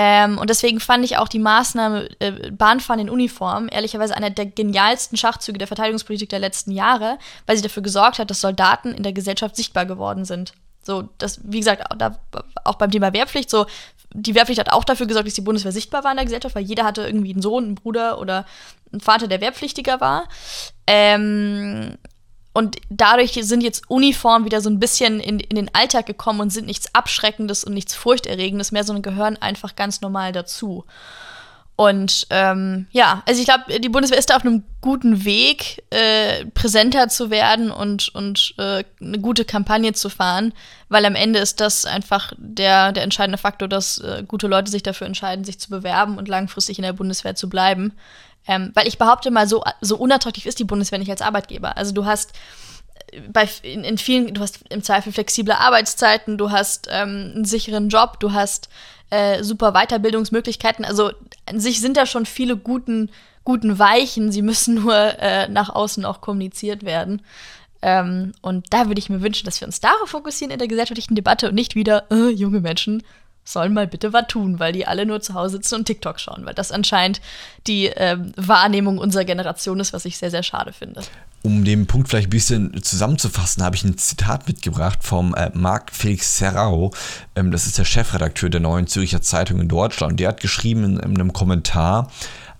ähm, 0.00 0.38
und 0.38 0.48
deswegen 0.48 0.78
fand 0.78 1.04
ich 1.04 1.16
auch 1.16 1.26
die 1.26 1.40
Maßnahme 1.40 2.08
äh, 2.20 2.52
Bahnfahren 2.52 3.00
in 3.00 3.10
Uniform 3.10 3.68
ehrlicherweise 3.68 4.16
einer 4.16 4.30
der 4.30 4.46
genialsten 4.46 5.18
Schachzüge 5.18 5.58
der 5.58 5.66
Verteidigungspolitik 5.66 6.28
der 6.28 6.38
letzten 6.38 6.70
Jahre, 6.70 7.18
weil 7.46 7.56
sie 7.56 7.64
dafür 7.64 7.82
gesorgt 7.82 8.20
hat, 8.20 8.30
dass 8.30 8.40
Soldaten 8.40 8.94
in 8.94 9.02
der 9.02 9.12
Gesellschaft 9.12 9.56
sichtbar 9.56 9.86
geworden 9.86 10.24
sind. 10.24 10.52
So, 10.84 11.08
das, 11.18 11.40
wie 11.42 11.58
gesagt, 11.58 11.82
da, 11.98 12.16
auch 12.62 12.76
beim 12.76 12.92
Thema 12.92 13.12
Wehrpflicht, 13.12 13.50
so, 13.50 13.66
die 14.12 14.36
Wehrpflicht 14.36 14.60
hat 14.60 14.72
auch 14.72 14.84
dafür 14.84 15.08
gesorgt, 15.08 15.26
dass 15.26 15.34
die 15.34 15.40
Bundeswehr 15.40 15.72
sichtbar 15.72 16.04
war 16.04 16.12
in 16.12 16.16
der 16.18 16.26
Gesellschaft, 16.26 16.54
weil 16.54 16.62
jeder 16.62 16.84
hatte 16.84 17.02
irgendwie 17.02 17.32
einen 17.32 17.42
Sohn, 17.42 17.64
einen 17.64 17.74
Bruder 17.74 18.20
oder 18.20 18.46
einen 18.92 19.00
Vater, 19.00 19.26
der 19.26 19.40
Wehrpflichtiger 19.40 20.00
war. 20.00 20.28
Ähm, 20.86 21.98
und 22.58 22.74
dadurch 22.90 23.38
sind 23.40 23.60
jetzt 23.60 23.88
Uniformen 23.88 24.44
wieder 24.44 24.60
so 24.60 24.68
ein 24.68 24.80
bisschen 24.80 25.20
in, 25.20 25.38
in 25.38 25.54
den 25.54 25.72
Alltag 25.76 26.06
gekommen 26.06 26.40
und 26.40 26.50
sind 26.50 26.66
nichts 26.66 26.92
Abschreckendes 26.92 27.62
und 27.62 27.72
nichts 27.72 27.94
Furchterregendes 27.94 28.72
mehr, 28.72 28.82
sondern 28.82 29.02
gehören 29.02 29.36
einfach 29.36 29.76
ganz 29.76 30.00
normal 30.00 30.32
dazu. 30.32 30.84
Und 31.76 32.26
ähm, 32.30 32.88
ja, 32.90 33.22
also 33.28 33.40
ich 33.40 33.46
glaube, 33.46 33.78
die 33.78 33.88
Bundeswehr 33.88 34.18
ist 34.18 34.30
da 34.30 34.34
auf 34.34 34.44
einem 34.44 34.64
guten 34.80 35.24
Weg, 35.24 35.84
äh, 35.90 36.46
präsenter 36.46 37.08
zu 37.08 37.30
werden 37.30 37.70
und, 37.70 38.08
und 38.08 38.54
äh, 38.58 38.82
eine 39.00 39.20
gute 39.20 39.44
Kampagne 39.44 39.92
zu 39.92 40.08
fahren, 40.08 40.52
weil 40.88 41.04
am 41.04 41.14
Ende 41.14 41.38
ist 41.38 41.60
das 41.60 41.86
einfach 41.86 42.32
der, 42.38 42.90
der 42.90 43.04
entscheidende 43.04 43.38
Faktor, 43.38 43.68
dass 43.68 43.98
äh, 43.98 44.24
gute 44.26 44.48
Leute 44.48 44.72
sich 44.72 44.82
dafür 44.82 45.06
entscheiden, 45.06 45.44
sich 45.44 45.60
zu 45.60 45.70
bewerben 45.70 46.18
und 46.18 46.26
langfristig 46.26 46.78
in 46.78 46.82
der 46.82 46.92
Bundeswehr 46.92 47.36
zu 47.36 47.48
bleiben. 47.48 47.92
Ähm, 48.48 48.70
weil 48.74 48.88
ich 48.88 48.96
behaupte 48.98 49.30
mal, 49.30 49.46
so, 49.46 49.62
so 49.82 49.96
unattraktiv 49.96 50.46
ist 50.46 50.58
die 50.58 50.64
Bundeswehr 50.64 50.98
nicht 50.98 51.10
als 51.10 51.22
Arbeitgeber. 51.22 51.76
Also 51.76 51.92
du 51.92 52.06
hast 52.06 52.32
äh, 53.12 53.20
bei, 53.28 53.46
in, 53.62 53.84
in 53.84 53.98
vielen, 53.98 54.32
du 54.32 54.40
hast 54.40 54.60
im 54.70 54.82
Zweifel 54.82 55.12
flexible 55.12 55.52
Arbeitszeiten, 55.52 56.38
du 56.38 56.50
hast 56.50 56.88
ähm, 56.90 57.32
einen 57.34 57.44
sicheren 57.44 57.90
Job, 57.90 58.18
du 58.20 58.32
hast 58.32 58.70
äh, 59.10 59.44
super 59.44 59.72
Weiterbildungsmöglichkeiten. 59.72 60.84
Also 60.84 61.12
an 61.46 61.60
sich 61.60 61.80
sind 61.80 61.98
da 61.98 62.06
schon 62.06 62.24
viele 62.26 62.56
guten, 62.56 63.10
guten 63.44 63.78
Weichen. 63.78 64.32
Sie 64.32 64.42
müssen 64.42 64.82
nur 64.82 64.96
äh, 64.96 65.48
nach 65.48 65.68
außen 65.68 66.04
auch 66.06 66.22
kommuniziert 66.22 66.84
werden. 66.84 67.22
Ähm, 67.82 68.32
und 68.40 68.66
da 68.70 68.88
würde 68.88 68.98
ich 68.98 69.10
mir 69.10 69.20
wünschen, 69.20 69.44
dass 69.44 69.60
wir 69.60 69.68
uns 69.68 69.80
darauf 69.80 70.08
fokussieren 70.08 70.50
in 70.50 70.58
der 70.58 70.68
gesellschaftlichen 70.68 71.14
Debatte 71.14 71.48
und 71.48 71.54
nicht 71.54 71.74
wieder 71.74 72.10
äh, 72.10 72.30
junge 72.30 72.60
Menschen 72.60 73.02
sollen 73.52 73.72
mal 73.72 73.86
bitte 73.86 74.12
was 74.12 74.26
tun, 74.28 74.58
weil 74.58 74.72
die 74.72 74.86
alle 74.86 75.06
nur 75.06 75.20
zu 75.20 75.34
Hause 75.34 75.56
sitzen 75.56 75.76
und 75.76 75.84
TikTok 75.86 76.20
schauen, 76.20 76.44
weil 76.44 76.54
das 76.54 76.72
anscheinend 76.72 77.20
die 77.66 77.86
ähm, 77.86 78.32
Wahrnehmung 78.36 78.98
unserer 78.98 79.24
Generation 79.24 79.80
ist, 79.80 79.92
was 79.92 80.04
ich 80.04 80.18
sehr, 80.18 80.30
sehr 80.30 80.42
schade 80.42 80.72
finde. 80.72 81.02
Um 81.42 81.64
den 81.64 81.86
Punkt 81.86 82.08
vielleicht 82.08 82.28
ein 82.28 82.30
bisschen 82.30 82.82
zusammenzufassen, 82.82 83.62
habe 83.62 83.76
ich 83.76 83.84
ein 83.84 83.96
Zitat 83.96 84.48
mitgebracht 84.48 84.98
vom 85.02 85.34
äh, 85.34 85.50
Marc 85.54 85.92
Felix 85.94 86.36
Serrao. 86.36 86.92
Ähm, 87.36 87.50
das 87.50 87.66
ist 87.66 87.78
der 87.78 87.84
Chefredakteur 87.84 88.50
der 88.50 88.60
Neuen 88.60 88.86
Zürcher 88.86 89.22
Zeitung 89.22 89.60
in 89.60 89.68
Deutschland. 89.68 90.18
Der 90.18 90.28
hat 90.28 90.40
geschrieben 90.40 90.84
in, 90.84 90.96
in 90.98 91.14
einem 91.14 91.32
Kommentar, 91.32 92.10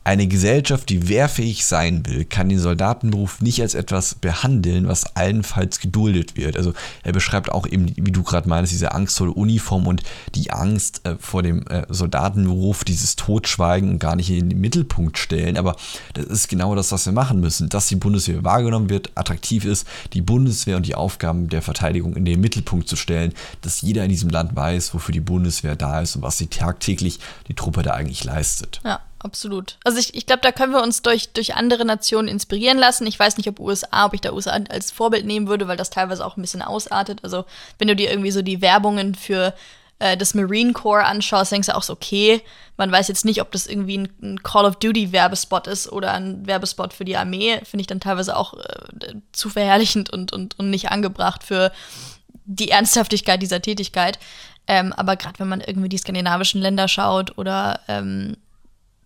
eine 0.09 0.27
Gesellschaft, 0.27 0.89
die 0.89 1.09
wehrfähig 1.09 1.67
sein 1.67 2.07
will, 2.07 2.25
kann 2.25 2.49
den 2.49 2.59
Soldatenberuf 2.59 3.43
nicht 3.43 3.61
als 3.61 3.75
etwas 3.75 4.15
behandeln, 4.15 4.89
was 4.89 5.17
allenfalls 5.17 5.81
geduldet 5.81 6.35
wird. 6.35 6.57
Also 6.57 6.73
er 7.03 7.13
beschreibt 7.13 7.53
auch 7.53 7.67
eben, 7.67 7.93
wie 7.95 8.11
du 8.11 8.23
gerade 8.23 8.49
meinst, 8.49 8.73
diese 8.73 8.93
Angst 8.93 9.19
vor 9.19 9.27
der 9.27 9.37
Uniform 9.37 9.87
und 9.87 10.03
die 10.35 10.51
Angst 10.51 11.03
äh, 11.05 11.17
vor 11.21 11.43
dem 11.43 11.67
äh, 11.67 11.85
Soldatenberuf, 11.91 12.85
dieses 12.85 13.17
Totschweigen 13.17 13.91
und 13.91 13.99
gar 13.99 14.17
nicht 14.17 14.31
in 14.31 14.49
den 14.49 14.59
Mittelpunkt 14.59 15.19
stellen. 15.19 15.59
Aber 15.59 15.77
das 16.15 16.25
ist 16.25 16.49
genau 16.49 16.75
das, 16.75 16.91
was 16.91 17.05
wir 17.05 17.13
machen 17.13 17.41
müssen, 17.41 17.69
dass 17.69 17.89
die 17.89 17.97
Bundeswehr 17.97 18.43
wahrgenommen 18.45 18.89
wird, 18.89 19.11
attraktiv 19.15 19.67
ist, 19.67 19.87
die 20.15 20.23
Bundeswehr 20.23 20.79
und 20.79 20.87
die 20.87 20.95
Aufgaben 20.95 21.51
der 21.51 21.61
Verteidigung 21.61 22.17
in 22.17 22.25
den 22.25 22.41
Mittelpunkt 22.41 22.89
zu 22.89 22.97
stellen, 22.97 23.35
dass 23.61 23.83
jeder 23.83 24.05
in 24.05 24.11
diesem 24.11 24.31
Land 24.31 24.57
weiß, 24.57 24.95
wofür 24.95 25.13
die 25.13 25.21
Bundeswehr 25.21 25.77
da 25.77 26.01
ist 26.01 26.17
und 26.17 26.23
was 26.23 26.39
sie 26.39 26.47
tagtäglich 26.47 27.21
die 27.49 27.55
Truppe 27.55 27.83
da 27.83 27.91
eigentlich 27.93 28.25
leistet. 28.25 28.81
Ja 28.85 29.01
absolut. 29.21 29.79
Also 29.85 29.99
ich, 29.99 30.15
ich 30.15 30.27
glaube, 30.27 30.43
da 30.43 30.53
können 30.53 30.73
wir 30.73 30.83
uns 30.83 31.03
durch, 31.03 31.33
durch 31.33 31.55
andere 31.55 31.85
Nationen 31.85 32.29
inspirieren 32.29 32.79
lassen. 32.79 33.07
Ich 33.07 33.19
weiß 33.19 33.37
nicht, 33.37 33.49
ob 33.49 33.61
USA, 33.61 34.07
ob 34.07 34.15
ich 34.15 34.21
da 34.21 34.33
USA 34.33 34.59
als 34.69 34.91
Vorbild 34.91 35.27
nehmen 35.27 35.49
würde, 35.49 35.69
weil 35.69 35.77
das 35.77 35.91
teilweise 35.91 36.25
auch 36.25 36.37
ein 36.37 36.43
bisschen 36.43 36.63
ausartet. 36.63 37.21
Also 37.23 37.45
wenn 37.79 37.89
du 37.89 37.97
dir 37.97 38.11
irgendwie 38.11 38.31
so 38.31 38.43
die 38.43 38.61
Werbungen 38.61 39.15
für 39.15 39.55
äh, 39.99 40.17
das 40.17 40.35
Marine 40.35 40.73
Corps 40.73 41.05
anschaust, 41.05 41.53
denkst 41.53 41.69
du 41.69 41.77
auch 41.77 41.83
so, 41.83 41.93
okay, 41.93 42.43
man 42.77 42.93
weiß 42.93 43.09
jetzt 43.09 43.25
nicht, 43.25 43.41
ob 43.41 43.51
das 43.53 43.67
irgendwie 43.67 43.99
ein, 43.99 44.09
ein 44.23 44.43
Call 44.43 44.65
of 44.65 44.77
Duty 44.77 45.13
Werbespot 45.13 45.67
ist 45.67 45.91
oder 45.91 46.13
ein 46.13 46.47
Werbespot 46.47 46.93
für 46.93 47.05
die 47.05 47.17
Armee. 47.17 47.61
Finde 47.65 47.83
ich 47.83 47.87
dann 47.89 48.01
teilweise 48.01 48.37
auch 48.37 48.55
äh, 48.55 49.15
zu 49.33 49.51
verherrlichend 49.51 50.11
und, 50.11 50.33
und, 50.33 50.59
und 50.59 50.71
nicht 50.71 50.91
angebracht 50.91 51.43
für 51.45 51.73
die 52.45 52.71
Ernsthaftigkeit 52.71 53.43
dieser 53.43 53.61
Tätigkeit. 53.61 54.19
Ähm, 54.67 54.93
aber 54.93 55.17
gerade 55.17 55.39
wenn 55.39 55.49
man 55.49 55.61
irgendwie 55.61 55.89
die 55.89 55.99
skandinavischen 55.99 56.61
Länder 56.61 56.89
schaut 56.89 57.37
oder 57.39 57.81
ähm, 57.89 58.37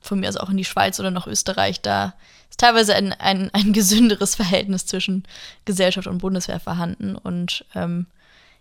von 0.03 0.21
mir 0.21 0.29
aus 0.29 0.37
auch 0.37 0.51
in 0.51 0.57
die 0.57 0.65
Schweiz 0.65 1.01
oder 1.01 1.11
nach 1.11 1.27
Österreich, 1.27 1.81
da 1.81 2.15
ist 2.51 2.61
teilweise 2.61 2.95
ein, 2.95 3.13
ein, 3.13 3.51
ein 3.53 3.73
gesünderes 3.73 4.35
Verhältnis 4.35 4.87
zwischen 4.87 5.25
Gesellschaft 5.65 6.07
und 6.07 6.19
Bundeswehr 6.19 6.61
vorhanden. 6.61 7.17
Und 7.17 7.65
ähm, 7.75 8.07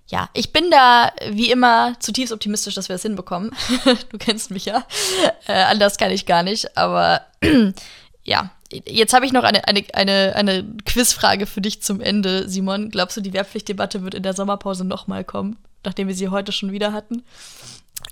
ja, 0.08 0.30
ich 0.34 0.52
bin 0.52 0.70
da 0.72 1.12
wie 1.30 1.52
immer 1.52 1.96
zutiefst 2.00 2.34
optimistisch, 2.34 2.76
dass 2.76 2.90
wir 2.90 2.96
das 2.96 3.02
hinbekommen. 3.02 3.52
du 4.10 4.18
kennst 4.18 4.52
mich 4.52 4.66
ja. 4.66 4.86
Äh, 5.48 5.64
anders 5.64 5.98
kann 5.98 6.12
ich 6.12 6.26
gar 6.26 6.44
nicht. 6.44 6.78
Aber 6.78 7.22
ja, 8.24 8.52
jetzt 8.72 9.14
habe 9.14 9.26
ich 9.26 9.32
noch 9.32 9.44
eine, 9.44 9.68
eine, 9.68 9.84
eine, 9.94 10.36
eine 10.36 10.66
Quizfrage 10.86 11.46
für 11.46 11.62
dich 11.62 11.82
zum 11.82 12.02
Ende, 12.02 12.48
Simon. 12.48 12.90
Glaubst 12.90 13.18
du, 13.18 13.22
die 13.22 13.34
Wehrpflichtdebatte 13.34 14.04
wird 14.04 14.14
in 14.14 14.24
der 14.24 14.34
Sommerpause 14.34 14.86
nochmal 14.86 15.24
kommen, 15.24 15.58
nachdem 15.84 16.08
wir 16.08 16.16
sie 16.16 16.30
heute 16.30 16.52
schon 16.52 16.72
wieder 16.72 16.94
hatten? 16.94 17.24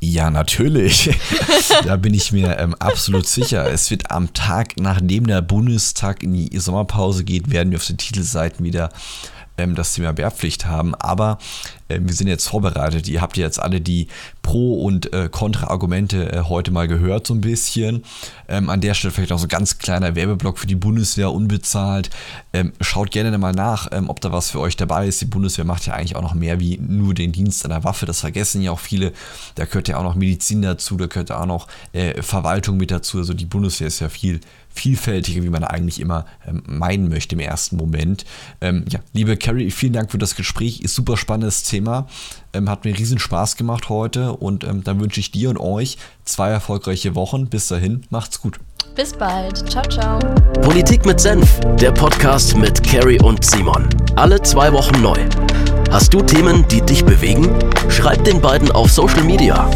Ja, 0.02 0.30
natürlich. 0.30 1.10
da 1.86 1.98
bin 1.98 2.14
ich 2.14 2.32
mir 2.32 2.58
ähm, 2.58 2.74
absolut 2.76 3.28
sicher. 3.28 3.70
Es 3.70 3.92
wird 3.92 4.12
am 4.12 4.34
Tag, 4.34 4.78
nachdem 4.78 5.28
der 5.28 5.42
Bundestag 5.42 6.24
in 6.24 6.34
die 6.34 6.58
Sommerpause 6.58 7.24
geht, 7.24 7.52
werden 7.52 7.72
wir 7.72 7.78
auf 7.78 7.88
den 7.88 7.98
Titelseiten 7.98 8.66
wieder 8.66 8.92
das 9.68 9.94
Thema 9.94 10.18
Wehrpflicht 10.18 10.66
haben. 10.66 10.96
Aber 10.96 11.38
äh, 11.90 12.00
wir 12.02 12.14
sind 12.14 12.28
jetzt 12.28 12.48
vorbereitet. 12.48 13.08
Ihr 13.08 13.22
habt 13.22 13.38
jetzt 13.38 13.60
alle 13.60 13.82
die 13.82 14.08
Pro- 14.42 14.82
und 14.84 15.12
äh, 15.14 15.30
Kontra-Argumente 15.30 16.32
äh, 16.32 16.42
heute 16.44 16.72
mal 16.72 16.88
gehört, 16.88 17.28
so 17.28 17.34
ein 17.34 17.42
bisschen. 17.42 18.04
Ähm, 18.48 18.70
an 18.70 18.82
der 18.82 18.94
Stelle 18.94 19.12
vielleicht 19.12 19.32
auch 19.32 19.40
so 19.40 19.46
ein 19.46 19.50
ganz 19.50 19.78
kleiner 19.78 20.16
Werbeblock 20.16 20.58
für 20.58 20.68
die 20.68 20.76
Bundeswehr 20.76 21.32
unbezahlt. 21.32 22.10
Ähm, 22.54 22.74
schaut 22.82 23.12
gerne 23.12 23.38
mal 23.38 23.54
nach, 23.54 23.90
ähm, 23.92 24.10
ob 24.10 24.22
da 24.22 24.32
was 24.32 24.52
für 24.52 24.60
euch 24.60 24.78
dabei 24.78 25.08
ist. 25.08 25.22
Die 25.22 25.26
Bundeswehr 25.26 25.66
macht 25.66 25.86
ja 25.86 25.94
eigentlich 25.94 26.16
auch 26.16 26.22
noch 26.22 26.34
mehr 26.34 26.60
wie 26.60 26.78
nur 26.78 27.14
den 27.14 27.32
Dienst 27.32 27.64
an 27.66 27.72
der 27.72 27.84
Waffe. 27.84 28.06
Das 28.06 28.22
vergessen 28.22 28.62
ja 28.62 28.72
auch 28.72 28.80
viele. 28.80 29.12
Da 29.56 29.66
gehört 29.66 29.88
ja 29.88 29.98
auch 29.98 30.04
noch 30.04 30.16
Medizin 30.16 30.62
dazu, 30.62 30.98
da 30.98 31.08
gehört 31.08 31.32
auch 31.32 31.46
noch 31.46 31.68
äh, 31.94 32.22
Verwaltung 32.22 32.78
mit 32.78 32.92
dazu. 32.92 33.18
Also 33.18 33.34
die 33.34 33.46
Bundeswehr 33.46 33.88
ist 33.88 34.00
ja 34.00 34.10
viel 34.10 34.40
vielfältiger, 34.80 35.44
wie 35.44 35.50
man 35.50 35.64
eigentlich 35.64 36.00
immer 36.00 36.26
ähm, 36.48 36.64
meinen 36.66 37.10
möchte 37.10 37.36
im 37.36 37.40
ersten 37.40 37.78
Moment. 37.78 38.26
Ähm, 38.62 38.86
ja, 38.90 39.00
liebe 39.14 39.38
Carrie, 39.38 39.72
vielen 39.72 39.94
Dank 39.94 40.12
für 40.12 40.18
das 40.18 40.36
Gespräch. 40.36 40.82
Ist 40.82 40.96
super 40.96 41.18
spannendes 41.18 41.64
Thema. 41.64 42.08
Ähm, 42.54 42.70
hat 42.70 42.86
mir 42.86 42.98
riesen 42.98 43.20
Spaß 43.20 43.56
gemacht 43.56 43.90
heute 43.90 44.34
und 44.34 44.64
ähm, 44.64 44.84
dann 44.84 45.00
wünsche 45.00 45.20
ich 45.20 45.32
dir 45.32 45.50
und 45.50 45.58
euch 45.58 45.98
zwei 46.24 46.50
erfolgreiche 46.50 47.16
Wochen. 47.16 47.48
Bis 47.48 47.68
dahin, 47.68 48.06
macht's 48.10 48.42
gut. 48.42 48.60
Bis 48.96 49.14
bald. 49.14 49.70
Ciao, 49.70 49.84
ciao. 49.88 50.20
Politik 50.62 51.06
mit 51.06 51.20
Senf, 51.20 51.60
der 51.80 51.92
Podcast 51.92 52.58
mit 52.58 52.84
Carrie 52.84 53.20
und 53.22 53.46
Simon. 53.46 53.88
Alle 54.16 54.42
zwei 54.42 54.72
Wochen 54.74 55.02
neu. 55.02 55.18
Hast 55.92 56.14
du 56.14 56.22
Themen, 56.22 56.66
die 56.70 56.82
dich 56.82 57.06
bewegen? 57.06 57.50
Schreib 57.90 58.24
den 58.24 58.42
beiden 58.42 58.72
auf 58.72 58.92
Social 58.92 59.24
Media 59.24 59.70